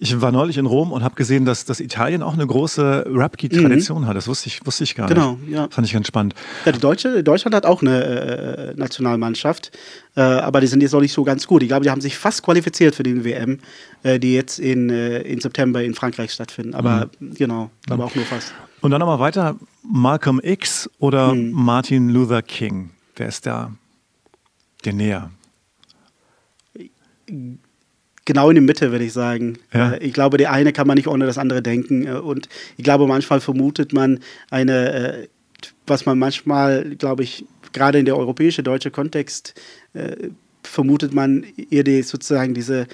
[0.00, 4.02] Ich war neulich in Rom und habe gesehen, dass, dass Italien auch eine große Rap-Tradition
[4.02, 4.06] mhm.
[4.06, 4.16] hat.
[4.16, 5.46] Das wusste ich, wusste ich gar genau, nicht.
[5.46, 5.68] Genau, ja.
[5.70, 6.34] Fand ich ganz spannend.
[6.64, 9.72] Ja, die Deutsche, Deutschland hat auch eine äh, Nationalmannschaft,
[10.16, 11.62] äh, aber die sind jetzt noch nicht so ganz gut.
[11.62, 13.58] Ich glaube, die haben sich fast qualifiziert für die WM,
[14.02, 16.74] äh, die jetzt in, äh, in September in Frankreich stattfinden.
[16.74, 17.34] Aber mhm.
[17.34, 18.52] genau, aber auch nur fast.
[18.80, 21.52] Und dann nochmal weiter, Malcolm X oder mhm.
[21.52, 22.90] Martin Luther King?
[23.16, 23.72] Wer ist da
[24.84, 25.30] dir näher?
[28.28, 29.58] Genau in die Mitte, würde ich sagen.
[29.72, 29.92] Ja.
[29.92, 32.06] Äh, ich glaube, die eine kann man nicht ohne das andere denken.
[32.06, 35.28] Äh, und ich glaube, manchmal vermutet man eine, äh,
[35.86, 39.54] was man manchmal, glaube ich, gerade in der europäische, deutsche Kontext,
[40.62, 42.86] vermutet man ihr die, sozusagen diese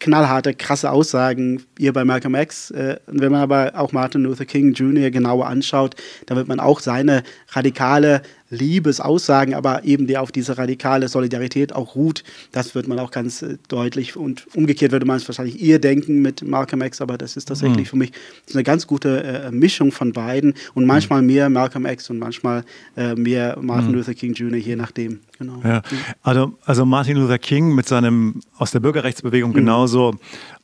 [0.00, 2.70] knallharte, krasse Aussagen hier bei Malcolm X.
[2.70, 5.10] und wenn man aber auch Martin Luther King Jr.
[5.10, 8.22] genauer anschaut, dann wird man auch seine radikale
[8.52, 13.42] Liebesaussagen, aber eben die auf diese radikale Solidarität auch ruht, das wird man auch ganz
[13.42, 17.36] äh, deutlich und umgekehrt würde man es wahrscheinlich eher denken mit Malcolm X, aber das
[17.36, 17.90] ist tatsächlich mhm.
[17.90, 18.12] für mich
[18.52, 21.28] eine ganz gute äh, Mischung von beiden und manchmal mhm.
[21.28, 22.64] mehr Malcolm X und manchmal
[22.96, 23.96] äh, mehr Martin mhm.
[23.96, 25.20] Luther King Jr., je nachdem.
[25.38, 25.60] Genau.
[25.64, 25.82] Ja.
[26.22, 29.54] Also, also Martin Luther King mit seinem aus der Bürgerrechtsbewegung mhm.
[29.54, 30.14] genauso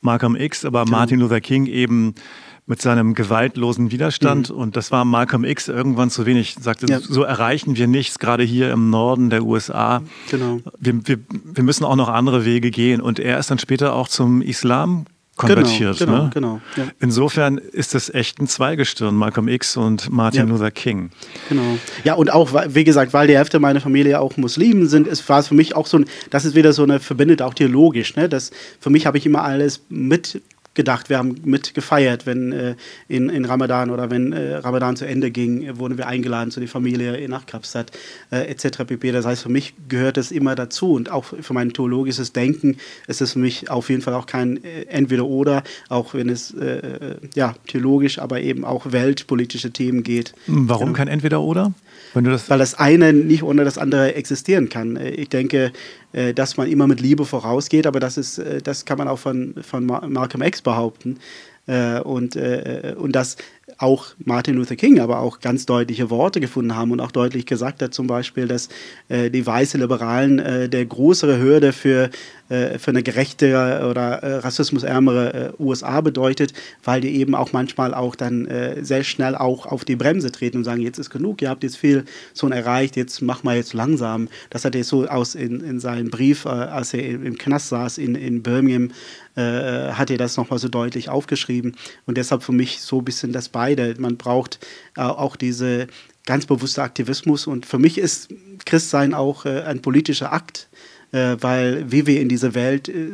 [0.01, 0.97] Malcolm X, aber genau.
[0.97, 2.13] Martin Luther King eben
[2.69, 4.51] mit seinem gewaltlosen Widerstand.
[4.51, 4.55] Mhm.
[4.55, 6.55] Und das war Malcolm X irgendwann zu wenig.
[6.61, 6.99] Sagte, ja.
[6.99, 10.03] so erreichen wir nichts, gerade hier im Norden der USA.
[10.29, 10.59] Genau.
[10.79, 13.01] Wir, wir, wir müssen auch noch andere Wege gehen.
[13.01, 15.05] Und er ist dann später auch zum Islam
[15.35, 15.97] konvertiert.
[15.97, 16.29] Genau, genau, ne?
[16.33, 16.83] genau ja.
[16.99, 20.53] Insofern ist das echt ein Zweigestirn, Malcolm X und Martin ja.
[20.53, 21.09] Luther King.
[21.47, 21.79] Genau.
[22.03, 25.39] Ja, und auch, wie gesagt, weil die Hälfte meiner Familie auch Muslimen sind, ist, war
[25.39, 28.29] es für mich auch so ein, das ist wieder so eine, verbindet auch theologisch, ne?
[28.29, 30.41] Das, für mich habe ich immer alles mit
[30.73, 31.09] gedacht.
[31.09, 32.75] Wir haben mit gefeiert, wenn äh,
[33.07, 36.69] in, in Ramadan oder wenn äh, Ramadan zu Ende ging, wurden wir eingeladen zu der
[36.69, 37.91] Familie nach Kapstadt
[38.31, 38.85] äh, etc.
[38.85, 39.11] pp.
[39.11, 42.77] Das heißt, für mich gehört das immer dazu und auch für mein theologisches Denken
[43.07, 46.65] ist es für mich auf jeden Fall auch kein äh, Entweder-Oder, auch wenn es äh,
[46.65, 50.33] äh, ja, theologisch, aber eben auch weltpolitische Themen geht.
[50.47, 51.73] Warum kein Entweder-Oder?
[52.13, 54.97] Das Weil das eine nicht ohne das andere existieren kann.
[54.97, 55.71] Ich denke,
[56.33, 59.55] dass man immer mit Liebe vorausgeht, aber das, ist, äh, das kann man auch von,
[59.61, 61.19] von Malcolm X behaupten.
[61.69, 63.37] Äh, und, und dass
[63.77, 67.81] auch Martin Luther King aber auch ganz deutliche Worte gefunden haben und auch deutlich gesagt
[67.81, 68.67] hat, zum Beispiel, dass
[69.09, 72.09] die weiße Liberalen der größere Hürde für
[72.49, 76.51] äh, für eine gerechtere oder äh, rassismusärmere äh, USA bedeutet,
[76.83, 80.57] weil die eben auch manchmal auch dann äh, sehr schnell auch auf die Bremse treten
[80.57, 82.05] und sagen, jetzt ist genug, ihr habt jetzt viel
[82.35, 84.29] schon erreicht, jetzt mach mal jetzt langsam.
[84.49, 87.99] Das hat er so aus in, in seinem Brief, äh, als er im Knast saß
[87.99, 88.91] in, in Birmingham,
[89.39, 91.75] äh, hat er das nochmal so deutlich aufgeschrieben.
[92.05, 93.95] Und deshalb für mich so ein bisschen das beide.
[93.99, 94.59] Man braucht
[94.95, 95.87] auch diese
[96.25, 98.29] ganz bewusste Aktivismus und für mich ist
[98.65, 100.69] Christsein auch ein politischer Akt
[101.11, 103.09] äh, weil wie wir in dieser Welt äh,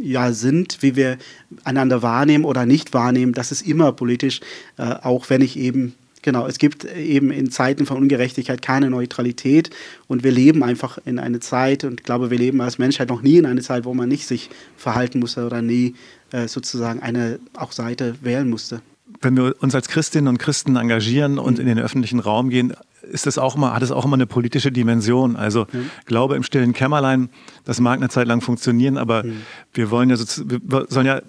[0.00, 1.18] ja sind, wie wir
[1.64, 4.40] einander wahrnehmen oder nicht wahrnehmen, das ist immer politisch,
[4.78, 9.70] äh, auch wenn ich eben Genau, es gibt eben in Zeiten von Ungerechtigkeit keine Neutralität
[10.06, 13.22] und wir leben einfach in einer Zeit und ich glaube, wir leben als Menschheit noch
[13.22, 15.94] nie in einer Zeit, wo man nicht sich verhalten musste oder nie
[16.32, 18.82] äh, sozusagen eine auch Seite wählen musste.
[19.20, 21.60] Wenn wir uns als Christinnen und Christen engagieren und mhm.
[21.60, 22.74] in den öffentlichen Raum gehen,
[23.10, 25.36] ist das auch immer, hat es auch immer eine politische Dimension.
[25.36, 25.90] Also mhm.
[26.04, 27.30] Glaube im stillen Kämmerlein,
[27.64, 29.42] das mag eine Zeit lang funktionieren, aber mhm.
[29.72, 31.22] wir wollen ja wir sollen ja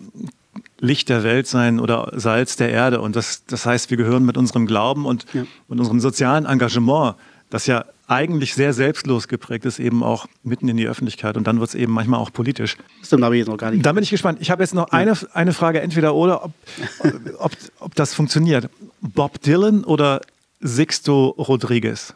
[0.79, 3.01] Licht der Welt sein oder Salz der Erde.
[3.01, 5.45] Und das, das heißt, wir gehören mit unserem Glauben und ja.
[5.67, 7.15] mit unserem sozialen Engagement,
[7.49, 11.37] das ja eigentlich sehr selbstlos geprägt ist, eben auch mitten in die Öffentlichkeit.
[11.37, 12.75] Und dann wird es eben manchmal auch politisch.
[13.03, 13.85] Stimmt, habe ich jetzt noch gar nicht.
[13.85, 14.39] Da bin ich gespannt.
[14.41, 14.97] Ich habe jetzt noch ja.
[14.97, 16.51] eine, eine Frage, entweder oder, ob,
[17.37, 18.69] ob, ob das funktioniert.
[19.01, 20.21] Bob Dylan oder
[20.59, 22.13] Sixto Rodriguez?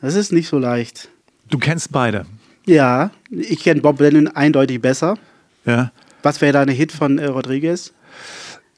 [0.00, 1.08] Das ist nicht so leicht.
[1.48, 2.26] Du kennst beide.
[2.66, 5.16] Ja, ich kenne Bob Dylan eindeutig besser.
[5.64, 5.92] Ja.
[6.26, 7.92] Was wäre deine Hit von äh, Rodriguez?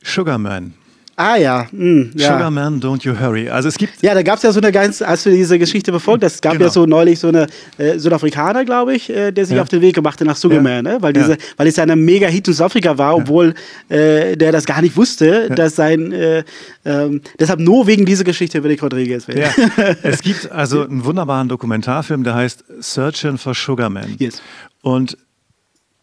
[0.03, 0.75] Sugarman.
[1.17, 1.67] Ah ja.
[1.73, 2.35] Mm, ja.
[2.35, 3.49] Sugarman, don't you hurry.
[3.49, 4.03] Also es gibt.
[4.03, 6.41] Ja, da gab es ja so eine ganz, als du diese Geschichte befolgt hast, es
[6.43, 6.67] gab genau.
[6.67, 7.47] ja so neulich so eine
[7.79, 9.63] äh, Südafrikaner, glaube ich, äh, der sich ja.
[9.63, 10.93] auf den Weg gemacht hat nach Sugarman, ja.
[10.93, 10.99] ne?
[11.01, 13.55] weil, diese, weil es ja eine mega Hit in Südafrika war, obwohl
[13.89, 16.13] äh, der das gar nicht wusste, dass sein.
[16.13, 16.45] Äh,
[16.85, 19.49] ähm, deshalb nur wegen dieser Geschichte würde ich Rodriguez wählen.
[20.03, 24.17] Es gibt also einen wunderbaren Dokumentarfilm, der heißt Searching for Sugarman.
[24.19, 24.43] Yes.
[24.83, 25.17] Und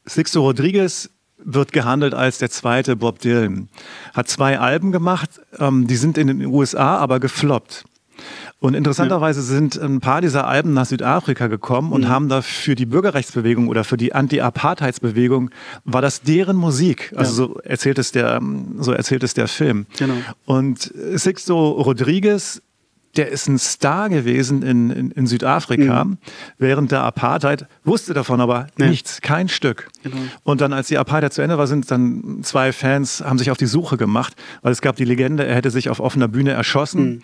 [0.08, 3.70] Sixto Rodriguez wird gehandelt als der zweite Bob Dylan.
[4.14, 7.86] Hat zwei Alben gemacht, ähm, die sind in den USA aber gefloppt.
[8.60, 12.10] Und interessanterweise sind ein paar dieser Alben nach Südafrika gekommen und mhm.
[12.10, 15.52] haben da für die Bürgerrechtsbewegung oder für die Anti-Apartheidsbewegung
[15.84, 17.14] war das deren Musik.
[17.16, 17.50] Also ja.
[17.50, 18.42] so erzählt es der,
[18.80, 19.86] so erzählt es der Film.
[19.98, 20.16] Genau.
[20.46, 22.62] Und Sixto Rodriguez
[23.18, 26.18] der ist ein Star gewesen in, in, in Südafrika mhm.
[26.58, 28.88] während der Apartheid, wusste davon aber ja.
[28.88, 29.90] nichts, kein Stück.
[30.04, 30.18] Genau.
[30.44, 33.58] Und dann, als die Apartheid zu Ende war, sind dann zwei Fans, haben sich auf
[33.58, 37.06] die Suche gemacht, weil es gab die Legende, er hätte sich auf offener Bühne erschossen.
[37.06, 37.22] Mhm.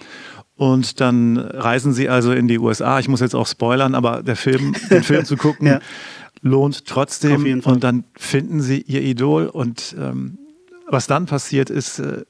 [0.55, 2.99] Und dann reisen sie also in die USA.
[2.99, 5.79] Ich muss jetzt auch spoilern, aber der Film, den Film zu gucken, ja.
[6.41, 7.61] lohnt trotzdem.
[7.63, 9.47] Und dann finden sie ihr Idol.
[9.47, 10.37] Und ähm,
[10.87, 12.25] was dann passiert ist, äh,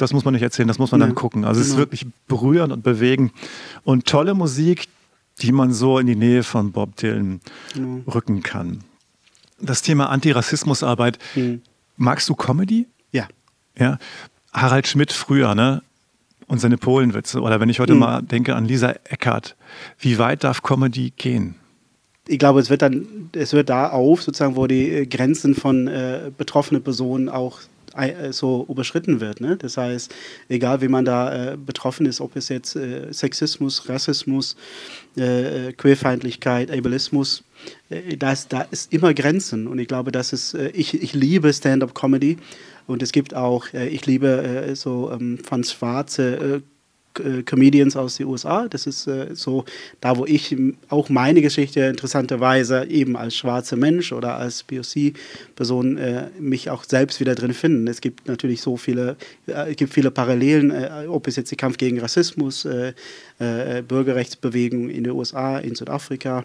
[0.00, 1.44] das muss man nicht erzählen, das muss man ja, dann gucken.
[1.44, 1.60] Also genau.
[1.60, 1.82] es ist genau.
[1.82, 3.32] wirklich berührend und bewegend
[3.84, 4.88] und tolle Musik,
[5.40, 7.40] die man so in die Nähe von Bob Dylan
[7.74, 8.02] genau.
[8.10, 8.80] rücken kann.
[9.60, 11.18] Das Thema Antirassismusarbeit.
[11.34, 11.62] Mhm.
[11.96, 12.86] Magst du Comedy?
[13.12, 13.28] Ja.
[13.78, 13.98] Ja.
[14.52, 15.82] Harald Schmidt früher, ne?
[16.46, 17.40] Und seine Polenwitze.
[17.40, 18.00] Oder wenn ich heute mhm.
[18.00, 19.56] mal denke an Lisa Eckert.
[19.98, 21.54] Wie weit darf Comedy gehen?
[22.30, 26.30] ich glaube, es wird dann, es wird da auf, sozusagen, wo die Grenzen von äh,
[26.36, 27.64] betroffenen Personen auch äh,
[28.30, 29.40] so überschritten wird.
[29.40, 29.56] Ne?
[29.56, 30.14] Das heißt,
[30.48, 34.56] egal wie man da äh, betroffen ist, ob es jetzt äh, Sexismus, Rassismus,
[35.16, 37.42] äh, äh Queerfeindlichkeit, Ableismus,
[37.88, 39.66] äh, das, da ist immer Grenzen.
[39.66, 42.38] Und ich glaube, das ist, ich, ich liebe Stand-up-Comedy.
[42.86, 46.60] Und es gibt auch, ich liebe so ähm, von schwarze äh,
[47.14, 48.68] Comedians aus den USA.
[48.68, 49.64] Das ist äh, so
[50.00, 50.56] da, wo ich
[50.88, 57.20] auch meine Geschichte interessanterweise eben als schwarzer Mensch oder als POC-Person äh, mich auch selbst
[57.20, 57.90] wieder drin finde.
[57.90, 61.58] Es gibt natürlich so viele, äh, es gibt viele Parallelen, äh, ob es jetzt der
[61.58, 62.92] Kampf gegen Rassismus, äh,
[63.88, 66.44] Bürgerrechtsbewegung in den USA, in Südafrika,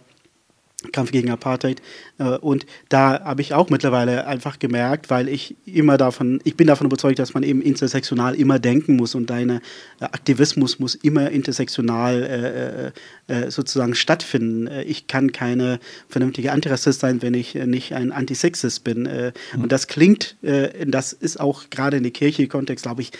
[0.91, 1.81] Kampf gegen Apartheid.
[2.17, 6.67] Äh, und da habe ich auch mittlerweile einfach gemerkt, weil ich immer davon, ich bin
[6.67, 9.61] davon überzeugt, dass man eben intersektional immer denken muss und deine
[9.99, 12.93] äh, Aktivismus muss immer intersektional
[13.27, 14.69] äh, sozusagen stattfinden.
[14.85, 19.03] Ich kann keine vernünftige Antirassist sein, wenn ich nicht ein Antisexist bin.
[19.03, 19.63] Mhm.
[19.63, 23.11] Und das klingt, das ist auch gerade in der Kirche-Kontext, glaube ich,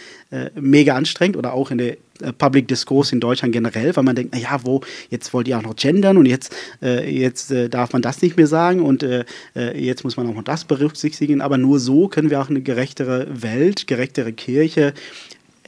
[0.55, 1.97] mega anstrengend oder auch in der
[2.37, 5.75] Public Discourse in Deutschland generell, weil man denkt, naja, wo, jetzt wollt ihr auch noch
[5.75, 9.25] gendern und jetzt, jetzt darf man das nicht mehr sagen und äh,
[9.55, 11.41] äh, jetzt muss man auch noch das berücksichtigen.
[11.41, 14.93] Aber nur so können wir auch eine gerechtere Welt, gerechtere Kirche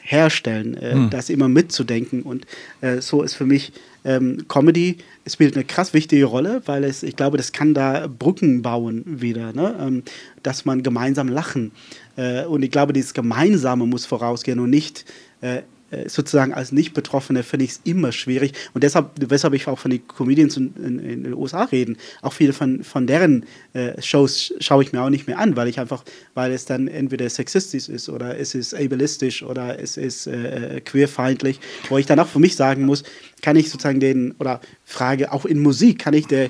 [0.01, 1.09] herstellen, äh, hm.
[1.09, 2.21] das immer mitzudenken.
[2.21, 2.45] Und
[2.81, 3.73] äh, so ist für mich
[4.05, 8.07] ähm, Comedy, es spielt eine krass wichtige Rolle, weil es, ich glaube, das kann da
[8.07, 9.75] Brücken bauen wieder, ne?
[9.79, 10.03] ähm,
[10.43, 11.71] dass man gemeinsam lachen.
[12.15, 15.03] Äh, und ich glaube, dieses Gemeinsame muss vorausgehen und nicht
[15.41, 15.61] äh, äh,
[16.07, 18.53] sozusagen als Nicht-Betroffene finde ich es immer schwierig.
[18.73, 22.33] Und deshalb, weshalb ich auch von den Comedians in, in, in den USA reden, auch
[22.33, 25.79] viele von, von deren äh, Shows schaue ich mir auch nicht mehr an, weil ich
[25.79, 30.77] einfach, weil es dann entweder sexistisch ist oder es ist ableistisch oder es ist äh,
[30.77, 33.03] äh queerfeindlich, wo ich dann auch für mich sagen muss,
[33.41, 36.49] kann ich sozusagen den, oder frage auch in Musik, kann ich der äh,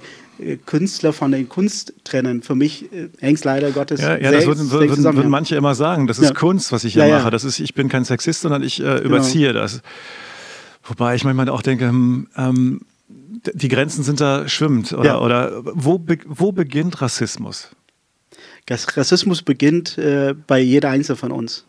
[0.65, 2.41] Künstler von der Kunst trennen.
[2.41, 4.01] Für mich äh, hängt es leider Gottes.
[4.01, 6.07] Ja, ja das würden, würden, würden, manche immer sagen.
[6.07, 6.33] Das ist ja.
[6.33, 7.31] Kunst, was ich hier ja, mache.
[7.31, 9.01] Das ist, ich bin kein Sexist, sondern ich äh, genau.
[9.01, 9.61] überziehe genau.
[9.61, 9.81] das.
[10.83, 12.81] Wobei ich manchmal auch denke, hm, ähm,
[13.53, 14.93] die Grenzen sind da schwimmend.
[14.93, 17.69] Oder, oder wo, wo beginnt Rassismus?
[18.69, 21.65] Rassismus beginnt äh, bei jeder Einzelne von uns.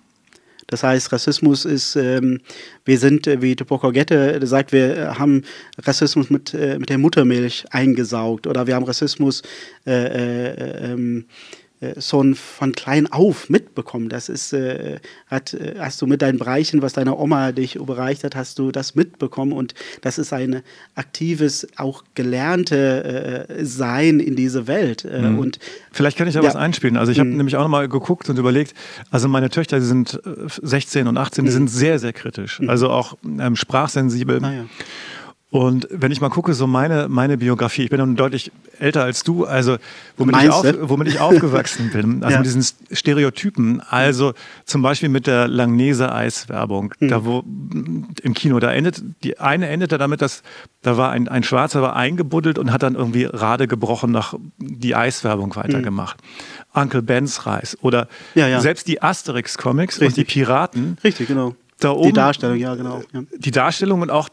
[0.69, 2.41] Das heißt, Rassismus ist, ähm,
[2.85, 5.43] wir sind, äh, wie Tupoko Gette sagt, wir äh, haben
[5.79, 9.43] Rassismus mit, äh, mit der Muttermilch eingesaugt oder wir haben Rassismus
[9.87, 11.58] äh, äh ähm, äh,
[12.01, 14.09] schon von klein auf mitbekommen.
[14.09, 18.25] Das ist, äh, hat, äh, hast du mit deinen Bereichen, was deine Oma dich überreicht
[18.25, 20.63] hat, hast du das mitbekommen und das ist ein
[20.97, 25.05] aktives, auch gelernte äh, Sein in dieser Welt.
[25.05, 25.39] Äh, mhm.
[25.39, 25.59] Und
[25.93, 26.97] vielleicht kann ich da ja, was einspielen.
[26.97, 27.37] Also ich habe mhm.
[27.37, 28.75] nämlich auch nochmal geguckt und überlegt.
[29.11, 31.55] Also meine Töchter, die sind 16 und 18, die mhm.
[31.55, 32.61] sind sehr, sehr kritisch.
[32.61, 32.71] Mhm.
[32.71, 34.45] Also auch ähm, sprachsensibel.
[34.45, 34.65] Ah, ja.
[35.51, 39.23] Und wenn ich mal gucke, so meine, meine Biografie, ich bin dann deutlich älter als
[39.23, 39.79] du, also
[40.19, 42.39] womit, ich, auf, womit ich aufgewachsen bin, also ja.
[42.39, 44.35] mit diesen Stereotypen, also
[44.67, 47.09] zum Beispiel mit der Langnese-Eiswerbung, mhm.
[47.09, 50.43] da wo im Kino, da endet, die eine endete damit, dass
[50.83, 54.95] da war ein, ein Schwarzer war eingebuddelt und hat dann irgendwie Rade gebrochen nach die
[54.95, 56.19] Eiswerbung weitergemacht.
[56.21, 56.83] Mhm.
[56.83, 58.61] Uncle Ben's Reis oder ja, ja.
[58.61, 60.99] selbst die Asterix-Comics und die Piraten.
[61.03, 61.57] Richtig, genau.
[61.81, 63.03] Da oben, die Darstellung, ja, genau.
[63.13, 63.23] Ja.
[63.37, 64.29] Die Darstellung und auch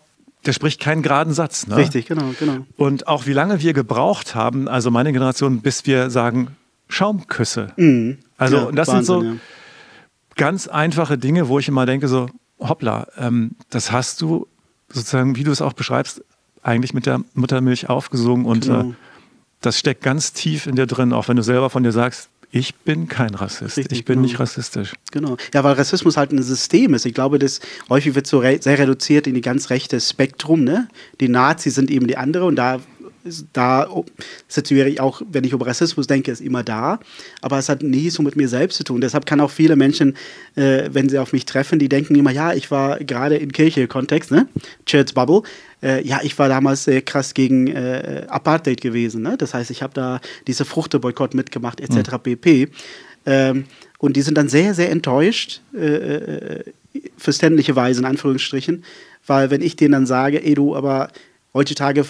[0.46, 1.68] der spricht keinen geraden Satz.
[1.68, 1.78] Ne?
[1.78, 2.66] Richtig, genau, genau.
[2.78, 6.56] Und auch wie lange wir gebraucht haben, also meine Generation, bis wir sagen,
[6.88, 7.74] Schaumküsse.
[7.78, 8.20] Mhm.
[8.38, 9.34] Also ja, das Wahnsinn, sind so ja.
[10.36, 12.28] ganz einfache Dinge, wo ich immer denke, so,
[12.60, 14.48] hoppla, ähm, das hast du
[14.90, 16.24] sozusagen, wie du es auch beschreibst,
[16.62, 18.90] eigentlich mit der Muttermilch aufgesungen und genau.
[18.90, 18.94] äh,
[19.62, 22.76] das steckt ganz tief in dir drin, auch wenn du selber von dir sagst, ich
[22.76, 23.78] bin kein Rassist.
[23.78, 24.28] Richtig, ich bin genau.
[24.28, 24.94] nicht rassistisch.
[25.12, 25.38] Genau.
[25.54, 27.06] Ja, weil Rassismus halt ein System ist.
[27.06, 30.64] Ich glaube, das häufig wird so re sehr reduziert in die ganz rechte Spektrum.
[30.64, 30.88] Ne?
[31.20, 32.80] Die Nazis sind eben die andere und da
[33.54, 33.90] da
[34.48, 37.00] situiere ich auch, wenn ich über Rassismus denke, ist immer da.
[37.42, 39.02] Aber es hat nie so mit mir selbst zu tun.
[39.02, 40.16] Deshalb kann auch viele Menschen,
[40.56, 44.32] äh, wenn sie auf mich treffen, die denken immer, ja, ich war gerade in Kirche-Kontext,
[44.32, 44.48] ne?
[44.86, 45.42] Church Bubble.
[45.82, 49.22] Äh, ja, ich war damals sehr krass gegen äh, Apartheid gewesen.
[49.22, 49.36] Ne?
[49.38, 52.12] Das heißt, ich habe da diese Fruchteboykott mitgemacht, etc.
[52.12, 52.22] Mhm.
[52.24, 52.70] pp.
[53.26, 53.66] Ähm,
[53.98, 56.64] und die sind dann sehr, sehr enttäuscht, äh, äh
[57.18, 58.86] verständlicherweise in Anführungsstrichen,
[59.28, 61.10] weil wenn ich denen dann sage, ey du, aber
[61.54, 62.06] heutzutage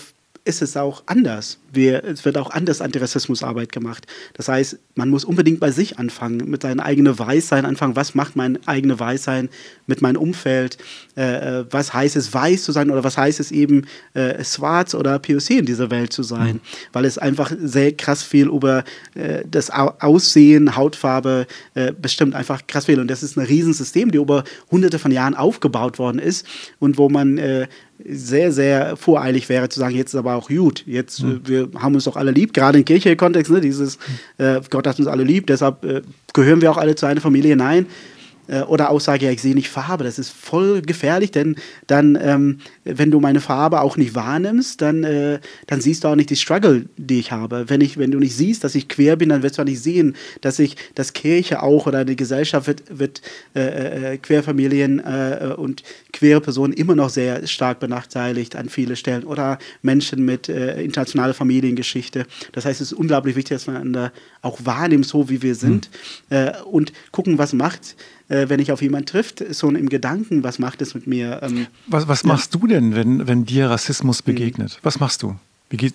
[0.45, 1.57] ist es auch anders.
[1.73, 4.05] Wir, es wird auch anders Antirassismusarbeit gemacht.
[4.33, 7.95] Das heißt, man muss unbedingt bei sich anfangen, mit seinem eigenen Weißsein anfangen.
[7.95, 9.49] Was macht mein eigenes Weißsein
[9.87, 10.77] mit meinem Umfeld?
[11.17, 14.93] Äh, äh, was heißt es, weiß zu sein oder was heißt es eben, äh, schwarz
[14.93, 16.55] oder POC in dieser Welt zu sein?
[16.55, 16.61] Mhm.
[16.93, 18.83] Weil es einfach sehr krass viel über
[19.15, 22.99] äh, das Aussehen, Hautfarbe äh, bestimmt einfach krass viel.
[22.99, 26.45] Und das ist ein Riesensystem, die über hunderte von Jahren aufgebaut worden ist
[26.77, 27.67] und wo man äh,
[28.03, 31.41] sehr, sehr voreilig wäre zu sagen, jetzt ist aber auch gut, jetzt mhm.
[31.45, 33.97] wir haben uns doch alle lieb, gerade im kirchlichen Kontext, ne, dieses
[34.37, 36.01] äh, Gott hat uns alle lieb, deshalb äh,
[36.33, 37.55] gehören wir auch alle zu einer Familie.
[37.55, 37.85] Nein,
[38.47, 40.03] äh, oder Aussage, ja, ich sehe nicht Farbe.
[40.03, 41.55] Das ist voll gefährlich, denn
[41.87, 46.15] dann, ähm, wenn du meine Farbe auch nicht wahrnimmst, dann, äh, dann siehst du auch
[46.15, 47.65] nicht die Struggle, die ich habe.
[47.67, 49.81] Wenn, ich, wenn du nicht siehst, dass ich quer bin, dann wirst du auch nicht
[49.81, 53.21] sehen, dass ich, dass Kirche auch oder eine Gesellschaft wird, wird
[53.55, 59.23] äh, äh Querfamilien äh, und queere Personen immer noch sehr stark benachteiligt an vielen Stellen
[59.23, 62.25] oder Menschen mit äh, internationaler Familiengeschichte.
[62.51, 65.89] Das heißt, es ist unglaublich wichtig, dass man auch wahrnimmt, so wie wir sind
[66.29, 66.51] mhm.
[66.65, 67.95] und gucken, was macht
[68.29, 71.41] äh, wenn ich auf jemanden trifft, so im Gedanken, was macht es mit mir?
[71.43, 72.27] Ähm, was was ja.
[72.29, 74.25] machst du denn, wenn, wenn dir Rassismus hm.
[74.25, 74.73] begegnet?
[74.73, 74.79] Mhm.
[74.83, 75.35] Was machst du?
[75.69, 75.93] Wie geht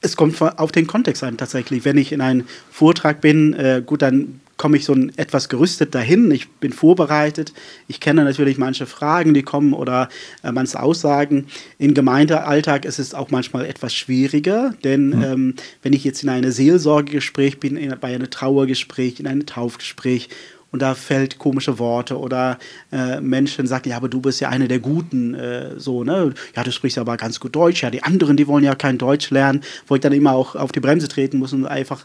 [0.00, 1.84] es kommt auf den Kontext an tatsächlich.
[1.84, 5.94] Wenn ich in einem Vortrag bin, äh, gut, dann komme ich so ein, etwas gerüstet
[5.94, 6.30] dahin.
[6.30, 7.52] Ich bin vorbereitet.
[7.86, 10.08] Ich kenne natürlich manche Fragen, die kommen oder
[10.42, 11.46] äh, manche Aussagen.
[11.78, 15.22] Im Gemeindealltag ist es auch manchmal etwas schwieriger, denn mhm.
[15.22, 20.28] ähm, wenn ich jetzt in einem Seelsorgegespräch bin, in, bei einem Trauergespräch, in einem Taufgespräch
[20.70, 22.58] und da fällt komische Worte oder
[22.92, 26.34] äh, Menschen sagen, ja, aber du bist ja eine der Guten, äh, so, ne?
[26.54, 27.82] Ja, du sprichst aber ganz gut Deutsch.
[27.82, 30.72] Ja, die anderen, die wollen ja kein Deutsch lernen, wo ich dann immer auch auf
[30.72, 32.04] die Bremse treten muss und einfach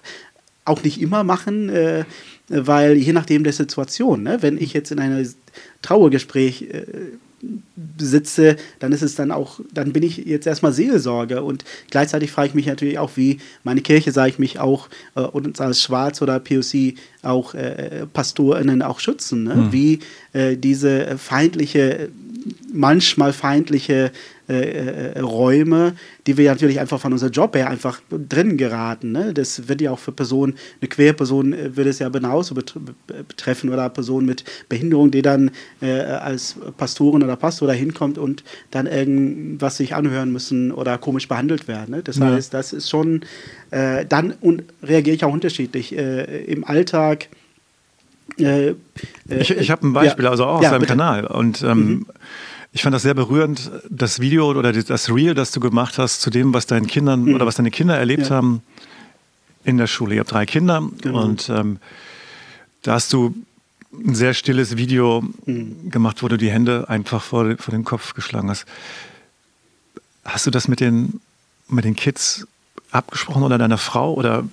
[0.66, 2.06] auch nicht immer machen, äh,
[2.48, 4.38] weil je nachdem der Situation, ne?
[4.42, 5.28] wenn ich jetzt in einem
[5.82, 6.86] Trauergespräch äh,
[7.98, 12.50] sitze, dann ist es dann auch, dann bin ich jetzt erstmal Seelsorge und gleichzeitig frage
[12.50, 16.22] ich mich natürlich auch, wie meine Kirche, sage ich mich auch, äh, uns als Schwarz
[16.22, 19.56] oder POC auch äh, PastorInnen auch schützen, ne?
[19.56, 19.72] Mhm.
[19.72, 20.00] wie
[20.34, 22.10] äh, diese feindliche,
[22.72, 24.12] manchmal feindliche
[24.50, 25.96] äh, äh, Räume,
[26.28, 29.14] die wir natürlich einfach von unserem Job her einfach drin geraten.
[29.14, 29.34] Ne?
[29.34, 33.88] Das wird ja auch für Personen, eine Querperson äh, würde es ja genauso betreffen oder
[33.88, 35.52] Personen mit Behinderung, die dann
[35.82, 41.30] äh, als Pastorin oder Pastor da hinkommt und dann irgendwas sich anhören müssen oder komisch
[41.30, 41.96] behandelt werden.
[41.96, 42.04] Ne?
[42.04, 42.26] Das ja.
[42.26, 43.22] heißt, das ist schon,
[43.72, 45.94] äh, dann und reagiere ich auch unterschiedlich.
[45.94, 47.30] Im Alltag
[48.38, 50.94] ich, ich habe ein Beispiel, ja, also auch aus ja, deinem bitte.
[50.94, 51.26] Kanal.
[51.26, 52.06] Und ähm, mhm.
[52.76, 56.32] Ich fand das sehr berührend, das Video oder das Reel, das du gemacht hast, zu
[56.32, 57.36] dem, was deinen Kindern mhm.
[57.36, 58.32] oder was deine Kinder erlebt ja.
[58.32, 58.64] haben
[59.64, 60.16] in der Schule.
[60.16, 61.24] Ihr habt drei Kinder genau.
[61.24, 61.78] und ähm,
[62.82, 63.36] da hast du
[63.94, 65.92] ein sehr stilles Video mhm.
[65.92, 68.66] gemacht, wo du die Hände einfach vor, vor den Kopf geschlagen hast.
[70.26, 71.22] Hast du das mit den,
[71.68, 72.48] mit den Kids
[72.94, 74.48] abgesprochen oder deiner Frau oder?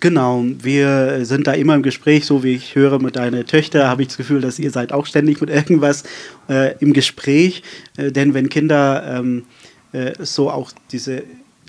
[0.00, 4.02] Genau, wir sind da immer im Gespräch, so wie ich höre mit deiner Töchter, habe
[4.02, 6.04] ich das Gefühl, dass ihr seid auch ständig mit irgendwas
[6.48, 7.62] äh, im Gespräch,
[7.96, 9.44] äh, denn wenn Kinder ähm,
[9.92, 11.22] äh, so auch diese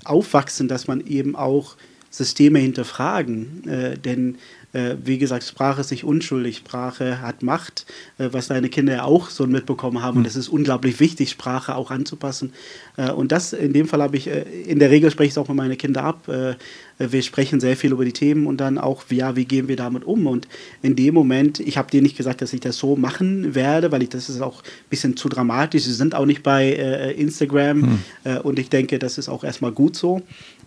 [0.04, 1.76] aufwachsen, dass man eben auch
[2.10, 4.38] Systeme hinterfragen, äh, denn
[4.74, 7.86] wie gesagt, Sprache ist nicht unschuldig, Sprache hat Macht,
[8.18, 10.18] äh, was deine Kinder ja auch so mitbekommen haben.
[10.18, 10.30] Und hm.
[10.30, 12.54] es ist unglaublich wichtig, Sprache auch anzupassen.
[12.98, 15.38] Äh, und das, in dem Fall habe ich, äh, in der Regel spreche ich es
[15.38, 16.28] auch mit meinen Kindern ab.
[16.28, 16.56] Äh,
[17.00, 20.04] wir sprechen sehr viel über die Themen und dann auch, ja, wie gehen wir damit
[20.04, 20.26] um?
[20.26, 20.48] Und
[20.82, 24.02] in dem Moment, ich habe dir nicht gesagt, dass ich das so machen werde, weil
[24.02, 25.84] ich das ist auch ein bisschen zu dramatisch.
[25.84, 28.00] Sie sind auch nicht bei äh, Instagram hm.
[28.24, 30.24] äh, und ich denke, das ist auch erstmal gut so.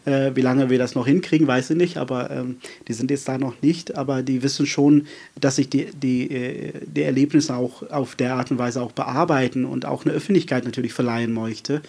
[0.06, 2.56] Äh, wie lange wir das noch hinkriegen, weiß ich nicht, aber ähm,
[2.88, 3.96] die sind jetzt da noch nicht.
[3.96, 5.06] Aber die wissen schon,
[5.38, 9.64] dass ich die, die, äh, die Erlebnisse auch auf der Art und Weise auch bearbeiten
[9.64, 11.82] und auch eine Öffentlichkeit natürlich verleihen möchte.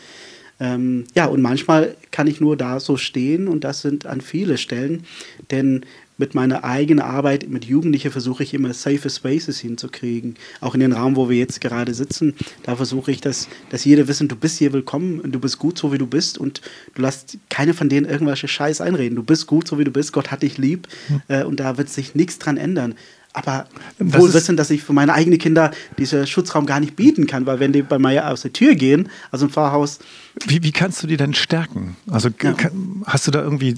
[0.60, 4.58] Ähm, ja, und manchmal kann ich nur da so stehen und das sind an viele
[4.58, 5.06] Stellen,
[5.50, 5.86] denn
[6.22, 10.36] mit meiner eigenen Arbeit mit Jugendlichen versuche ich immer safe Spaces hinzukriegen.
[10.60, 14.08] Auch in den Raum, wo wir jetzt gerade sitzen, da versuche ich, dass, dass jeder
[14.08, 16.62] wissen, du bist hier willkommen und du bist gut so, wie du bist und
[16.94, 19.16] du lässt keine von denen irgendwelche Scheiß einreden.
[19.16, 21.22] Du bist gut so, wie du bist, Gott hat dich lieb hm.
[21.28, 22.94] äh, und da wird sich nichts dran ändern.
[23.34, 23.66] aber
[23.98, 27.60] wohl wissen, dass ich für meine eigenen Kinder diesen Schutzraum gar nicht bieten kann, weil
[27.60, 29.98] wenn die bei mir aus der Tür gehen, also im Pfarrhaus,
[30.46, 31.96] Wie, wie kannst du die denn stärken?
[32.08, 32.54] Also Ja.
[32.54, 33.76] kann, hast du da irgendwie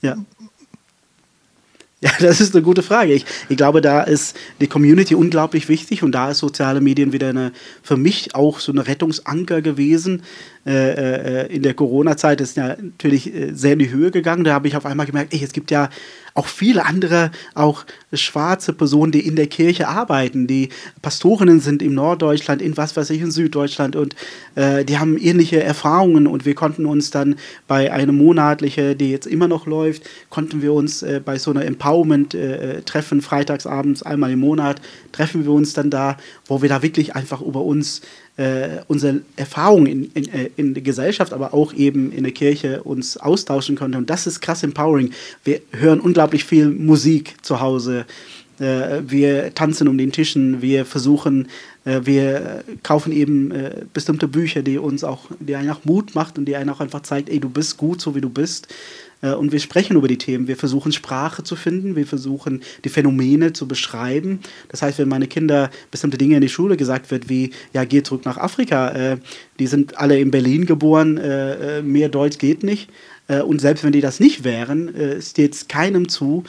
[0.00, 0.16] ja.
[2.02, 3.12] Ja, das ist eine gute Frage.
[3.12, 7.28] Ich, ich glaube, da ist die Community unglaublich wichtig und da ist soziale Medien wieder
[7.28, 7.52] eine,
[7.82, 10.22] für mich auch so eine Rettungsanker gewesen.
[10.66, 14.44] Äh, äh, in der Corona-Zeit ist ja natürlich äh, sehr in die Höhe gegangen.
[14.44, 15.88] Da habe ich auf einmal gemerkt, ey, es gibt ja
[16.34, 20.68] auch viele andere, auch schwarze Personen, die in der Kirche arbeiten, die
[21.02, 24.14] Pastorinnen sind in Norddeutschland, in was weiß ich, in Süddeutschland und
[24.54, 27.36] äh, die haben ähnliche Erfahrungen und wir konnten uns dann
[27.66, 31.64] bei einer monatliche, die jetzt immer noch läuft, konnten wir uns äh, bei so einer
[31.64, 34.80] Empowerment-Treffen freitagsabends einmal im Monat,
[35.12, 38.02] treffen wir uns dann da, wo wir da wirklich einfach über uns
[38.40, 42.82] äh, unsere Erfahrungen in, in, äh, in der Gesellschaft, aber auch eben in der Kirche
[42.82, 43.98] uns austauschen konnten.
[43.98, 45.10] Und das ist krass empowering.
[45.44, 48.06] Wir hören unglaublich viel Musik zu Hause.
[48.58, 51.48] Äh, wir tanzen um den Tischen, wir versuchen,
[51.84, 56.38] äh, wir kaufen eben äh, bestimmte Bücher, die uns auch, die einen auch Mut macht
[56.38, 58.68] und die einen auch einfach zeigt, ey, du bist gut, so wie du bist.
[59.22, 60.48] Äh, Und wir sprechen über die Themen.
[60.48, 61.96] Wir versuchen Sprache zu finden.
[61.96, 64.40] Wir versuchen die Phänomene zu beschreiben.
[64.68, 68.02] Das heißt, wenn meine Kinder bestimmte Dinge in die Schule gesagt wird, wie ja geh
[68.02, 69.16] zurück nach Afrika, äh,
[69.58, 72.90] die sind alle in Berlin geboren, äh, äh, mehr Deutsch geht nicht.
[73.28, 76.44] Äh, Und selbst wenn die das nicht wären, steht es keinem zu,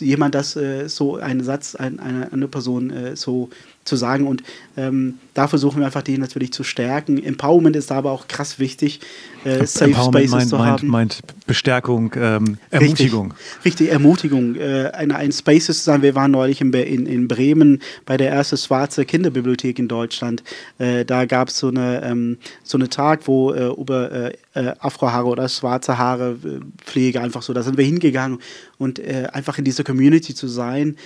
[0.00, 3.48] jemand das so einen Satz, ein, eine, eine Person so
[3.84, 4.26] zu sagen.
[4.26, 4.42] Und
[4.80, 7.22] ähm, da versuchen wir einfach die natürlich zu stärken.
[7.22, 9.00] Empowerment ist da aber auch krass wichtig,
[9.44, 10.88] äh, Safe Empowerment Spaces meint, zu meint, haben.
[10.88, 13.32] meint Bestärkung, ähm, Ermutigung.
[13.32, 14.56] Richtig, richtig Ermutigung.
[14.56, 16.02] Äh, eine, ein Spaces zu sein.
[16.02, 20.42] Wir waren neulich in, in, in Bremen bei der ersten schwarze Kinderbibliothek in Deutschland.
[20.78, 24.74] Äh, da gab es so eine ähm, so eine Tag, wo äh, über äh, äh,
[24.78, 27.52] Afrohaare oder schwarze Haare äh, Pflege einfach so.
[27.52, 28.38] Da sind wir hingegangen
[28.78, 30.96] und äh, einfach in dieser Community zu sein,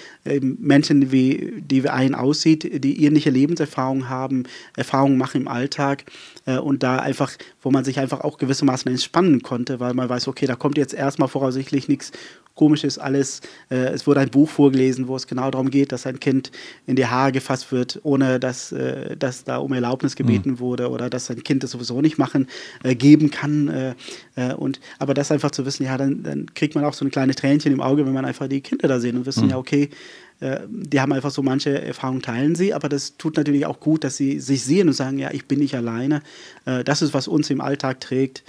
[0.41, 3.64] Menschen wie die wie einen aussieht, die ähnliche Lebenserfahrungen
[4.09, 4.45] haben,
[4.77, 6.05] Erfahrungen machen im Alltag
[6.47, 7.33] äh, und da einfach,
[7.63, 10.95] wo man sich einfach auch gewissermaßen entspannen konnte, weil man weiß, okay, da kommt jetzt
[10.95, 12.13] erstmal voraussichtlich nichts
[12.55, 13.41] Komisches, alles.
[13.69, 16.53] Äh, es wurde ein Buch vorgelesen, wo es genau darum geht, dass ein Kind
[16.87, 21.11] in die Haare gefasst wird, ohne dass, äh, dass da um Erlaubnis gebeten wurde oder
[21.11, 22.47] dass ein Kind das sowieso nicht machen,
[22.85, 23.69] äh, geben kann.
[23.69, 23.95] Äh,
[24.37, 27.11] äh, und, aber das einfach zu wissen, ja, dann, dann kriegt man auch so ein
[27.11, 29.91] kleines Tränchen im Auge, wenn man einfach die Kinder da sehen und wissen, ja, okay,
[30.39, 34.05] äh, die haben einfach so manche Erfahrungen teilen sie, aber das tut natürlich auch gut,
[34.05, 36.23] dass sie sich sehen und sagen, ja, ich bin nicht alleine.
[36.67, 38.43] Äh, das ist, was uns im Alltag trägt.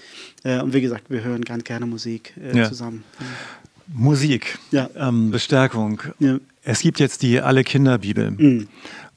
[0.43, 2.67] Äh, und wie gesagt, wir hören ganz gerne Musik äh, Ja.
[2.69, 3.03] zusammen.
[3.93, 4.89] Musik, Ja.
[4.95, 6.01] ähm, Bestärkung.
[6.19, 6.37] Ja.
[6.63, 8.67] Es gibt jetzt die Alle Kinder Bibel, Mhm.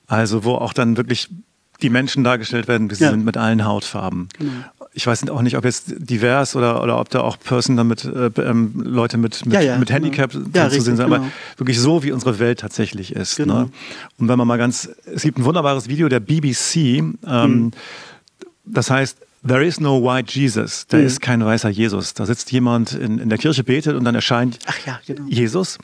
[0.07, 1.29] also wo auch dann wirklich
[1.81, 4.29] die Menschen dargestellt werden, wie sie sind mit allen Hautfarben.
[4.39, 4.51] Genau.
[4.95, 8.31] Ich weiß auch nicht, ob jetzt divers oder, oder ob da auch Person damit äh,
[8.43, 9.97] ähm, Leute mit, mit, Ja, ja, mit genau.
[9.97, 11.31] Handicap Ja, zu sehen richtig, sind, aber genau.
[11.57, 13.37] wirklich so, wie unsere Welt tatsächlich ist.
[13.37, 13.61] Genau.
[13.61, 13.71] Ne?
[14.19, 17.71] Und wenn man mal ganz, es gibt ein wunderbares Video der BBC, ähm, Mhm.
[18.73, 20.85] Das heißt, There is no white Jesus.
[20.89, 21.07] Da Mhm.
[21.07, 22.13] ist kein weißer Jesus.
[22.13, 25.23] Da sitzt jemand in, in der Kirche, betet und dann erscheint ja, genau.
[25.29, 25.79] Jesus.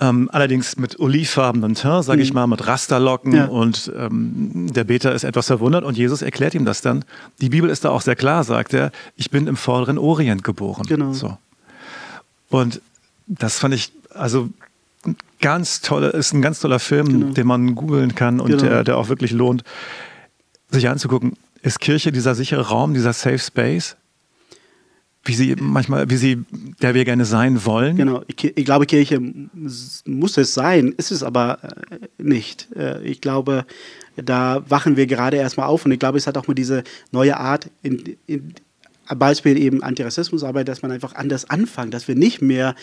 [0.00, 3.36] Ähm, allerdings mit olivfarbenem Teint, sage ich mal, mit Rasterlocken Mhm.
[3.36, 3.44] Ja.
[3.46, 7.04] und ähm, der Beter ist etwas verwundert und Jesus erklärt ihm das dann.
[7.40, 10.84] Die Bibel ist da auch sehr klar, sagt er, ich bin im vorderen Orient geboren.
[10.86, 11.12] Genau.
[11.14, 11.36] So.
[12.50, 12.80] Und
[13.26, 14.48] das fand ich, also
[15.40, 17.32] ganz tolle, ist ein ganz toller Film, Genau.
[17.32, 18.62] den man googeln kann und Genau.
[18.62, 19.64] der, der auch wirklich lohnt,
[20.70, 21.32] sich anzugucken.
[21.62, 23.96] Ist Kirche dieser sichere Raum, dieser Safe Space?
[25.24, 26.44] Wie sie manchmal, wie sie,
[26.80, 27.96] der wir gerne sein wollen?
[27.96, 31.58] Genau, ich, ich glaube, Kirche muss es sein, ist es aber
[31.90, 32.68] äh, nicht.
[32.74, 33.66] Äh, Ich glaube,
[34.16, 37.36] da wachen wir gerade erstmal auf und ich glaube, es hat auch mit dieser neue
[37.36, 38.54] Art, in, in,
[39.16, 42.74] Beispiel eben Antirassismusarbeit, dass man einfach anders anfängt, dass wir nicht mehr,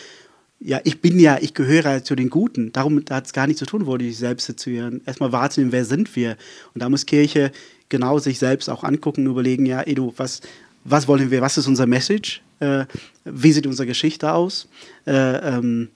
[0.60, 2.72] ja, ich bin ja, ich gehöre zu den Guten.
[2.72, 5.02] Darum hat es gar nichts zu tun, wo sich selbst situieren.
[5.06, 6.38] Erstmal wahrzunehmen, wer sind wir?
[6.74, 7.52] Und da muss Kirche
[7.90, 10.42] genau sich selbst auch angucken und überlegen, ja, Edu, was,
[10.84, 12.42] was wollen wir, was ist unser Message?
[12.60, 12.86] Äh,
[13.26, 14.68] wie sieht unsere Geschichte aus?
[15.06, 15.90] Äh, ähm,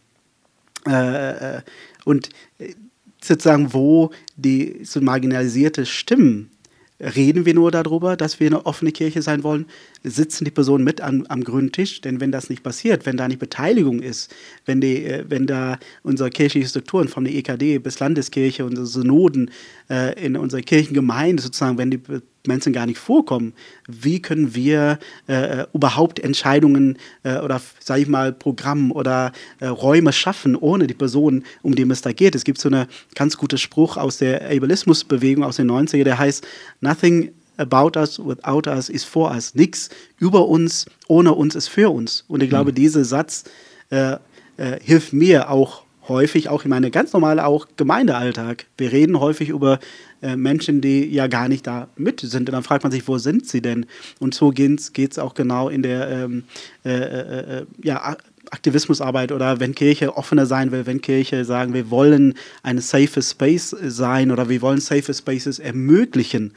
[0.88, 1.62] äh, äh,
[2.06, 2.74] und äh,
[3.22, 6.52] sozusagen, wo die so marginalisierte Stimmen,
[7.00, 9.66] reden wir nur darüber, dass wir eine offene Kirche sein wollen,
[10.04, 13.28] sitzen die Personen mit am, am grünen Tisch, denn wenn das nicht passiert, wenn da
[13.28, 14.34] nicht Beteiligung ist,
[14.66, 19.52] wenn, die, äh, wenn da unsere kirchlichen Strukturen von der EKD bis Landeskirche, unsere Synoden
[19.90, 22.02] äh, in unserer Kirchengemeinde sozusagen, wenn die
[22.48, 23.54] Menschen gar nicht vorkommen,
[23.88, 30.14] wie können wir äh, überhaupt Entscheidungen äh, oder, sage ich mal, Programm oder äh, Räume
[30.14, 32.36] schaffen, ohne die Person, um die es da geht.
[32.36, 36.46] Es gibt so einen ganz guten Spruch aus der Ableismusbewegung aus den 90er, der heißt,
[36.82, 39.54] Nothing about us without us is for us.
[39.54, 42.24] Nichts über uns, ohne uns ist für uns.
[42.28, 43.44] Und ich glaube, dieser Satz
[43.90, 44.14] äh,
[44.58, 48.66] äh, hilft mir auch häufig auch in meinem ganz normalen auch Gemeindealltag.
[48.78, 49.80] Wir reden häufig über
[50.22, 52.50] äh, Menschen, die ja gar nicht da mit sind.
[52.50, 53.86] Und dann fragt man sich, wo sind sie denn?
[54.20, 56.44] Und so geht es auch genau in der ähm,
[56.84, 58.18] äh, äh, äh ja,
[58.52, 62.34] Aktivismusarbeit oder wenn Kirche offener sein will, wenn Kirche sagen, wir wollen
[62.64, 66.54] eine safe Space sein oder wir wollen safe Spaces ermöglichen,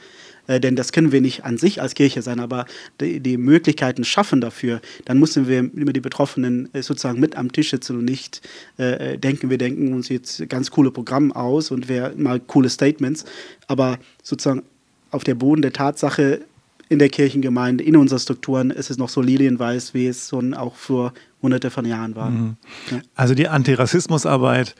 [0.47, 2.65] äh, denn das können wir nicht an sich als Kirche sein, aber
[2.99, 7.51] die, die, Möglichkeiten schaffen dafür, dann müssen wir immer die Betroffenen äh, sozusagen mit am
[7.51, 8.41] Tisch sitzen und nicht
[8.79, 12.69] äh, äh, denken, wir denken uns jetzt ganz coole Programme aus und wir mal coole
[12.69, 13.25] Statements,
[13.67, 14.63] aber sozusagen
[15.11, 16.41] auf der Boden der Tatsache
[16.89, 20.75] in der Kirchengemeinde, in unseren Strukturen ist es noch so lilienweiß, wie es schon auch
[20.75, 22.29] vor hunderte von Jahren war.
[22.29, 22.55] Mhm.
[22.91, 23.01] Ja.
[23.15, 24.75] Also die Antirassismusarbeit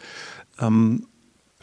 [0.59, 1.05] ähm,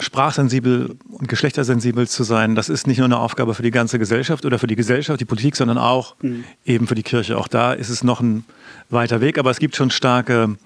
[0.01, 4.45] sprachsensibel und geschlechtersensibel zu sein, das ist nicht nur eine Aufgabe für die ganze Gesellschaft
[4.45, 6.45] oder für die Gesellschaft, die Politik, sondern auch mhm.
[6.65, 7.39] eben für die Kirche.
[7.39, 8.45] Auch da ist es noch ein
[8.89, 10.57] weiter Weg, aber es gibt schon starke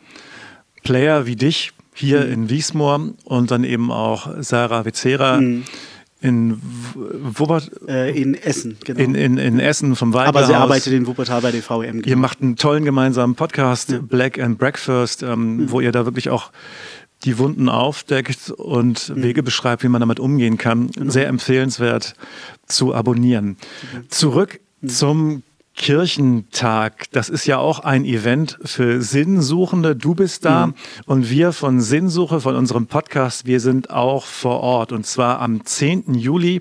[0.83, 2.33] Player wie dich hier mhm.
[2.33, 5.41] in Wiesmoor und dann eben auch Sarah Vizera.
[5.41, 5.65] Mhm.
[6.21, 6.59] In,
[6.95, 8.99] Wuppert, äh, in Essen, genau.
[8.99, 10.37] In, in, in Essen vom Weiblerhaus.
[10.37, 12.01] Aber sie arbeitet in Wuppertal bei der VM.
[12.01, 12.07] Genau.
[12.07, 13.95] Ihr macht einen tollen gemeinsamen Podcast.
[14.09, 15.71] Black and Breakfast, ähm, mhm.
[15.71, 16.51] wo ihr da wirklich auch
[17.25, 19.23] die Wunden aufdeckt und mhm.
[19.23, 20.91] Wege beschreibt, wie man damit umgehen kann.
[20.91, 21.11] Genau.
[21.11, 22.15] Sehr empfehlenswert
[22.67, 23.57] zu abonnieren.
[23.93, 24.11] Mhm.
[24.11, 24.89] Zurück mhm.
[24.89, 25.43] zum
[25.77, 29.97] Kirchentag, das ist ja auch ein Event für Sinnsuchende.
[29.97, 30.75] Du bist da mhm.
[31.07, 35.65] und wir von Sinnsuche, von unserem Podcast, wir sind auch vor Ort und zwar am
[35.65, 36.15] 10.
[36.15, 36.61] Juli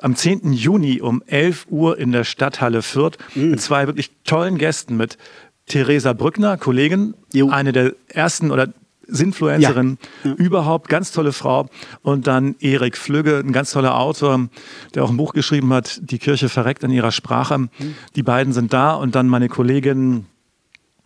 [0.00, 0.54] am 10.
[0.54, 3.50] Juni um 11 Uhr in der Stadthalle Fürth mhm.
[3.50, 5.18] mit zwei wirklich tollen Gästen, mit
[5.66, 7.50] Theresa Brückner, Kollegin, jo.
[7.50, 8.72] eine der ersten oder
[9.06, 10.30] Sinfluencerin ja.
[10.30, 10.36] ja.
[10.36, 11.68] überhaupt, ganz tolle Frau.
[12.02, 14.48] Und dann Erik Flügge, ein ganz toller Autor,
[14.94, 17.58] der auch ein Buch geschrieben hat, Die Kirche verreckt in ihrer Sprache.
[17.58, 17.70] Mhm.
[18.16, 20.26] Die beiden sind da und dann meine Kollegin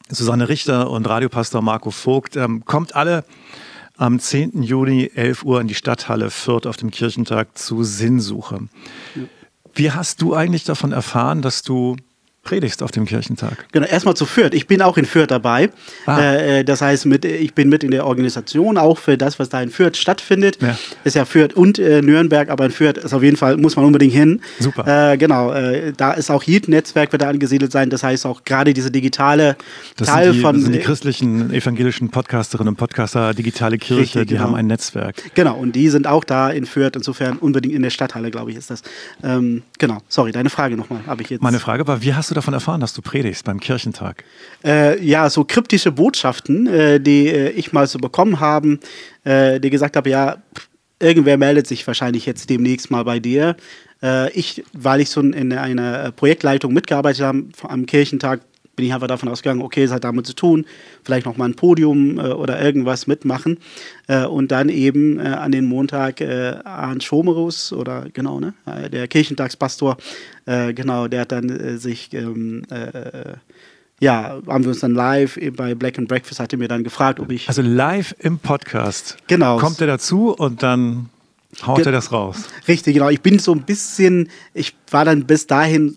[0.09, 2.37] Susanne Richter und Radiopastor Marco Vogt.
[2.37, 3.25] Ähm, kommt alle
[3.97, 4.63] am 10.
[4.63, 8.69] Juni, 11 Uhr in die Stadthalle Fürth auf dem Kirchentag zu Sinnsuche.
[9.15, 9.23] Ja.
[9.75, 11.97] Wie hast du eigentlich davon erfahren, dass du
[12.47, 13.67] predigst auf dem Kirchentag.
[13.73, 14.55] Genau, erstmal zu Fürth.
[14.55, 15.71] Ich bin auch in Fürth dabei.
[16.07, 16.21] Ah.
[16.21, 19.49] Äh, äh, das heißt, mit, ich bin mit in der Organisation auch für das, was
[19.49, 20.59] da in Fürth stattfindet.
[20.63, 20.79] Ja.
[21.03, 23.85] Ist ja Fürth und äh, Nürnberg, aber in Fürth ist auf jeden Fall, muss man
[23.85, 24.41] unbedingt hin.
[24.61, 25.13] Super.
[25.13, 27.91] Äh, genau, äh, da ist auch Heat-Netzwerk wird da angesiedelt sein.
[27.91, 29.57] Das heißt auch gerade diese digitale
[29.97, 30.55] das Teil die, von.
[30.55, 34.45] Das sind die christlichen evangelischen Podcasterinnen und Podcaster, digitale Kirche, richtig, die genau.
[34.45, 35.17] haben ein Netzwerk.
[35.35, 36.95] Genau, und die sind auch da in Fürth.
[36.95, 38.83] Insofern unbedingt in der Stadthalle, glaube ich, ist das.
[39.25, 41.43] Ähm, genau, sorry, deine Frage nochmal habe ich jetzt.
[41.43, 44.25] Meine Frage war, wie hast du davon erfahren, dass du predigst beim Kirchentag?
[44.65, 48.79] Äh, ja, so kryptische Botschaften, äh, die äh, ich mal so bekommen habe,
[49.25, 50.37] äh, die gesagt habe, ja,
[50.99, 53.57] irgendwer meldet sich wahrscheinlich jetzt demnächst mal bei dir.
[54.03, 58.41] Äh, ich, weil ich so in einer Projektleitung mitgearbeitet habe am Kirchentag,
[58.77, 60.67] bin ich einfach davon ausgegangen, okay, es hat damit zu tun,
[61.03, 63.59] vielleicht noch mal ein Podium äh, oder irgendwas mitmachen
[64.07, 68.91] äh, und dann eben äh, an den Montag äh, Arndt Schomerus oder genau, ne, äh,
[68.91, 69.97] der Kirchentagspastor,
[70.45, 72.63] äh, genau, der hat dann äh, sich ähm,
[73.99, 77.31] ja, haben wir uns dann live bei Black and Breakfast, hatte mir dann gefragt, ob
[77.31, 77.49] ich.
[77.49, 79.17] Also live im Podcast.
[79.27, 79.59] Genau.
[79.59, 81.09] Kommt er dazu und dann
[81.67, 82.45] haut er das raus.
[82.69, 83.09] Richtig, genau.
[83.09, 85.97] Ich bin so ein bisschen, ich war dann bis dahin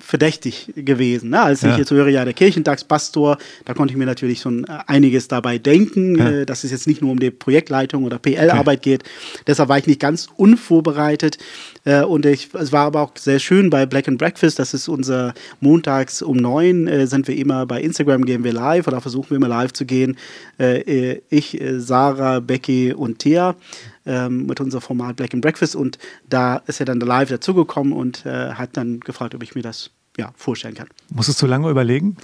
[0.00, 1.30] verdächtig gewesen.
[1.30, 1.40] Ne?
[1.40, 1.72] Als ja.
[1.72, 5.58] ich jetzt höre, ja, der Kirchentagspastor, da konnte ich mir natürlich schon äh, einiges dabei
[5.58, 6.30] denken, ja.
[6.30, 8.90] äh, dass es jetzt nicht nur um die Projektleitung oder PL-Arbeit okay.
[8.90, 9.04] geht.
[9.46, 11.38] Deshalb war ich nicht ganz unvorbereitet.
[11.84, 14.88] Äh, und ich, es war aber auch sehr schön bei Black and Breakfast, das ist
[14.88, 19.36] unser montags um neun, sind wir immer bei Instagram, gehen wir live oder versuchen wir
[19.36, 20.16] immer live zu gehen.
[21.30, 23.54] Ich, Sarah, Becky und Thea
[24.08, 25.98] ähm, mit unserem Format Black and Breakfast und
[26.28, 29.90] da ist er dann live dazugekommen und äh, hat dann gefragt, ob ich mir das
[30.16, 30.88] ja, vorstellen kann.
[31.10, 32.16] Musstest du lange überlegen?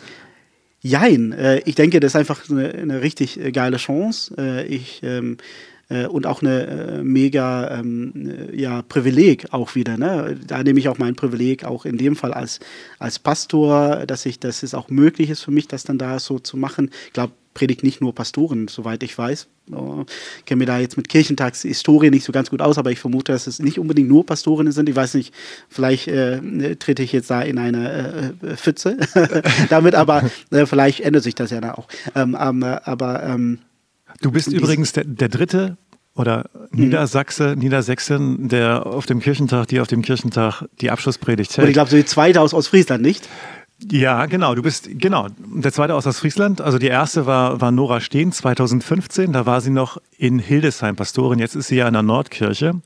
[0.80, 4.34] Jein, äh, ich denke, das ist einfach eine, eine richtig äh, geile Chance.
[4.36, 5.36] Äh, ich ähm,
[5.88, 9.96] äh, und auch eine mega ähm, ja, Privileg auch wieder.
[9.96, 10.38] Ne?
[10.46, 12.60] Da nehme ich auch mein Privileg auch in dem Fall als,
[12.98, 16.38] als Pastor, dass ich, dass es auch möglich ist für mich, das dann da so
[16.38, 16.90] zu machen.
[17.06, 19.46] Ich glaube, predigt nicht nur Pastoren, soweit ich weiß.
[19.66, 23.32] Ich kenne mir da jetzt mit Kirchentagshistorie nicht so ganz gut aus, aber ich vermute,
[23.32, 24.88] dass es nicht unbedingt nur Pastorinnen sind.
[24.88, 25.32] Ich weiß nicht,
[25.70, 28.98] vielleicht äh, trete ich jetzt da in eine äh, Pfütze
[29.70, 31.88] damit, aber äh, vielleicht ändert sich das ja da auch.
[32.14, 33.60] Ähm, aber ähm,
[34.20, 35.76] Du bist übrigens der, der dritte
[36.14, 36.84] oder mhm.
[36.84, 41.64] Niedersachse, Niedersächsin, der auf dem Kirchentag, die auf dem Kirchentag die Abschlusspredigt hält.
[41.64, 43.28] Und ich glaube, so die zweite aus Ostfriesland, nicht?
[43.90, 44.54] Ja, genau.
[44.54, 45.28] Du bist, genau.
[45.38, 46.60] Der zweite aus Ostfriesland.
[46.60, 49.32] Also die erste war, war Nora Steen 2015.
[49.32, 51.38] Da war sie noch in Hildesheim Pastorin.
[51.38, 52.80] Jetzt ist sie ja in der Nordkirche.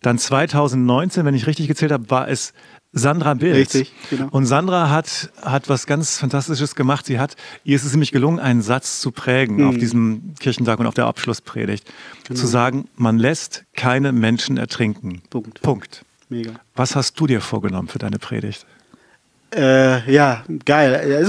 [0.00, 2.52] Dann 2019, wenn ich richtig gezählt habe, war es
[2.92, 3.74] Sandra Bilz.
[3.74, 4.28] Richtig, genau.
[4.30, 7.06] Und Sandra hat, hat was ganz Fantastisches gemacht.
[7.06, 9.68] Sie hat, ihr ist es nämlich gelungen, einen Satz zu prägen Mhm.
[9.68, 11.90] auf diesem Kirchentag und auf der Abschlusspredigt.
[12.28, 12.38] Genau.
[12.38, 15.22] Zu sagen, man lässt keine Menschen ertrinken.
[15.30, 15.62] Punkt.
[15.62, 16.04] Punkt.
[16.28, 16.52] Mega.
[16.76, 18.66] Was hast du dir vorgenommen für deine Predigt?
[19.54, 21.26] Äh, ja, geil.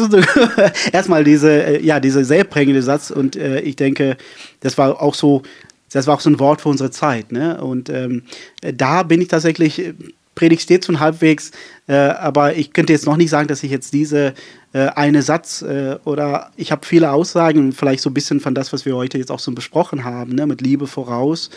[0.91, 4.17] Erstmal diese, äh, ja, dieser sehr prägende Satz und äh, ich denke,
[4.61, 5.43] das war auch so,
[5.91, 7.31] das war auch so ein Wort für unsere Zeit.
[7.31, 7.61] Ne?
[7.61, 8.23] Und ähm,
[8.61, 9.93] äh, da bin ich tatsächlich, äh,
[10.35, 11.51] Predigt steht schon halbwegs,
[11.87, 14.33] äh, aber ich könnte jetzt noch nicht sagen, dass ich jetzt diese
[14.71, 15.63] äh, eine Satz
[16.05, 19.29] oder ich habe viele Aussagen, vielleicht so ein bisschen von das, was wir heute jetzt
[19.29, 20.47] auch so besprochen haben, ne?
[20.47, 21.51] mit Liebe voraus,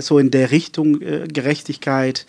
[0.00, 2.26] so in der Richtung Gerechtigkeit,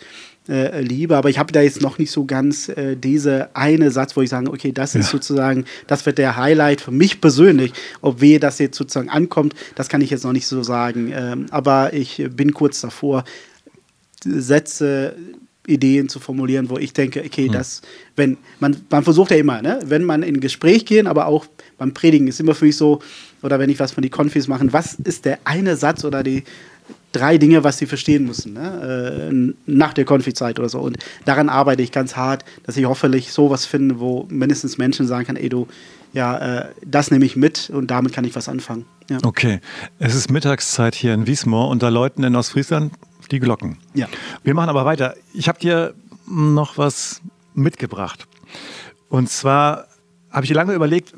[0.48, 4.16] äh, Liebe, aber ich habe da jetzt noch nicht so ganz äh, diese eine Satz,
[4.16, 5.12] wo ich sage, okay, das ist Ja.
[5.12, 7.72] sozusagen, das wird der Highlight für mich persönlich.
[8.00, 11.12] Ob wehe das jetzt sozusagen ankommt, das kann ich jetzt noch nicht so sagen.
[11.14, 13.24] Ähm, aber ich bin kurz davor,
[14.24, 15.14] Sätze,
[15.66, 17.82] Ideen zu formulieren, wo ich denke, okay, das,
[18.14, 21.92] wenn, man, man versucht ja immer, ne, wenn man in Gespräch gehen, aber auch beim
[21.92, 23.00] Predigen ist immer für mich so,
[23.42, 26.44] oder wenn ich was von die Konfis machen, was ist der eine Satz oder die
[27.16, 29.30] drei Dinge, was sie verstehen müssen, ne?
[29.30, 30.80] äh, nach der Konfizeit oder so.
[30.80, 35.26] Und daran arbeite ich ganz hart, dass ich hoffentlich sowas finde, wo mindestens Menschen sagen
[35.26, 35.66] kann, ey du,
[36.12, 38.86] ja, äh, das nehme ich mit und damit kann ich was anfangen.
[39.10, 39.18] Ja.
[39.22, 39.60] Okay,
[39.98, 42.92] es ist Mittagszeit hier in Wiesmoor und da läuten in Ostfriesland
[43.30, 43.78] die Glocken.
[43.94, 44.08] Ja.
[44.42, 45.14] Wir machen aber weiter.
[45.34, 45.94] Ich habe dir
[46.28, 47.22] noch was
[47.54, 48.26] mitgebracht.
[49.08, 49.88] Und zwar
[50.30, 51.14] habe ich lange überlegt,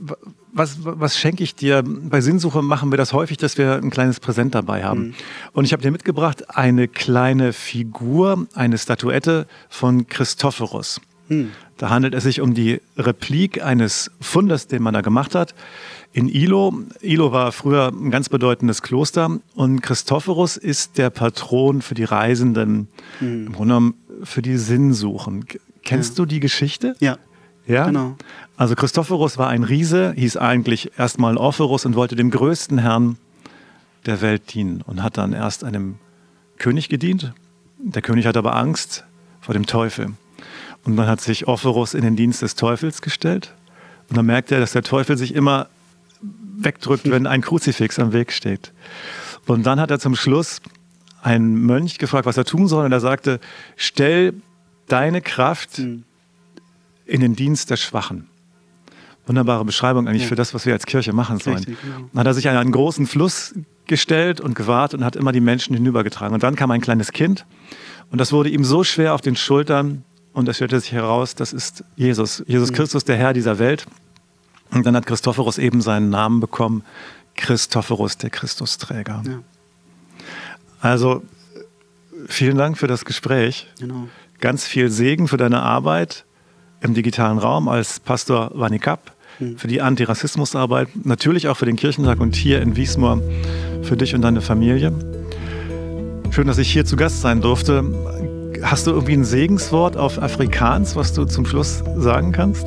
[0.53, 1.83] was, was schenke ich dir?
[1.85, 5.15] Bei Sinnsuche machen wir das häufig, dass wir ein kleines Präsent dabei haben.
[5.53, 11.01] Und ich habe dir mitgebracht eine kleine Figur, eine Statuette von Christophorus.
[11.77, 15.55] Da handelt es sich um die Replik eines Fundes, den man da gemacht hat
[16.13, 16.75] in Ilo.
[17.01, 22.89] Ilo war früher ein ganz bedeutendes Kloster und Christophorus ist der Patron für die Reisenden,
[23.21, 23.95] im Grunde genommen
[24.25, 25.45] für die Sinnsuchen.
[25.85, 26.97] Kennst du die Geschichte?
[27.01, 27.19] Ja.
[27.69, 28.17] Ja, Genau.
[28.57, 33.19] Also Christophorus war ein Riese, hieß eigentlich erstmal Orpheus und wollte dem größten Herrn
[34.05, 35.97] der Welt dienen und hat dann erst einem
[36.59, 37.33] König gedient.
[37.79, 39.05] Der König hat aber Angst
[39.41, 40.09] vor dem Teufel.
[40.85, 43.55] Und dann hat sich Orpheus in den Dienst des Teufels gestellt.
[44.09, 45.69] Und dann merkt er, dass der Teufel sich immer
[46.21, 48.73] wegdrückt, wenn ein Kruzifix am Weg steht.
[49.47, 50.61] Und dann hat er zum Schluss
[51.23, 52.87] einen Mönch gefragt, was er tun soll.
[52.87, 53.39] Und er sagte,
[53.77, 54.35] stell
[54.89, 55.81] deine Kraft
[57.09, 58.29] in den Dienst der Schwachen.
[59.27, 60.29] Wunderbare Beschreibung eigentlich Ja.
[60.29, 61.57] für das, was wir als Kirche machen sollen.
[61.59, 62.09] Richtig, genau.
[62.13, 63.55] Dann hat er sich an einen großen Fluss
[63.87, 66.35] gestellt und gewartet und hat immer die Menschen hinübergetragen.
[66.35, 67.45] Und dann kam ein kleines Kind
[68.11, 71.53] und das wurde ihm so schwer auf den Schultern und es stellte sich heraus, das
[71.53, 73.87] ist Jesus, Jesus Christus, der Herr dieser Welt.
[74.71, 76.85] Und dann hat Christophorus eben seinen Namen bekommen,
[77.37, 79.23] Christophorus, der Christusträger.
[79.27, 79.41] Ja.
[80.81, 81.23] Also
[82.27, 83.67] vielen Dank für das Gespräch.
[83.79, 84.09] Genau.
[84.41, 86.25] Ganz viel Segen für deine Arbeit
[86.81, 89.13] im digitalen Raum als Pastor Vanikap,
[89.57, 93.23] für die Antirassismusarbeit, natürlich auch für den Kirchentag und hier in Wiesmoor
[93.83, 94.93] für dich und deine Familie.
[96.31, 97.85] Schön, dass ich hier zu Gast sein durfte.
[98.63, 102.67] Hast du irgendwie ein Segenswort auf Afrikaans, was du zum Schluss sagen kannst?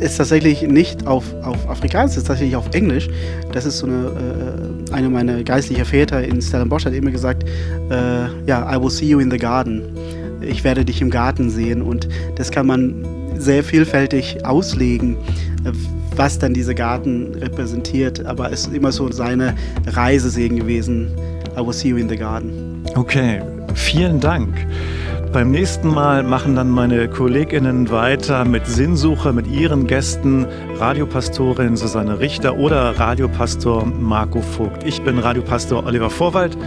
[0.00, 3.08] ist tatsächlich nicht auf, auf Afrikaans, ist tatsächlich auf Englisch.
[3.52, 7.44] Das ist so eine, äh, eine meiner geistlichen Väter in Stellenbosch hat immer gesagt,
[7.90, 9.82] äh, ja, I will see you in the garden.
[10.42, 13.04] Ich werde dich im Garten sehen und das kann man
[13.36, 15.16] sehr vielfältig auslegen,
[16.16, 18.24] was dann dieser Garten repräsentiert.
[18.26, 19.54] Aber es ist immer so seine
[19.86, 21.08] Reisesegen gewesen.
[21.56, 22.84] I will see you in the garden.
[22.94, 23.42] Okay,
[23.74, 24.54] vielen Dank.
[25.32, 30.44] Beim nächsten Mal machen dann meine KollegInnen weiter mit Sinnsuche mit ihren Gästen,
[30.76, 34.82] Radiopastorin Susanne Richter oder Radiopastor Marco Vogt.
[34.84, 36.58] Ich bin Radiopastor Oliver Vorwald,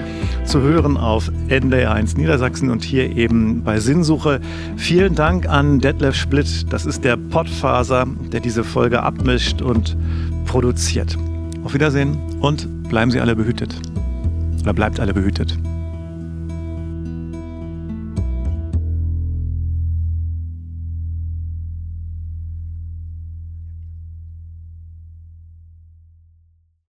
[0.46, 4.40] zu hören auf NDR1 Niedersachsen und hier eben bei Sinnsuche.
[4.78, 9.98] Vielen Dank an Detlef Splitt, das ist der Podfaser, der diese Folge abmischt und
[10.46, 11.18] produziert.
[11.64, 13.80] Auf Wiedersehen und bleiben Sie alle behütet.
[14.62, 15.58] Oder bleibt alle behütet.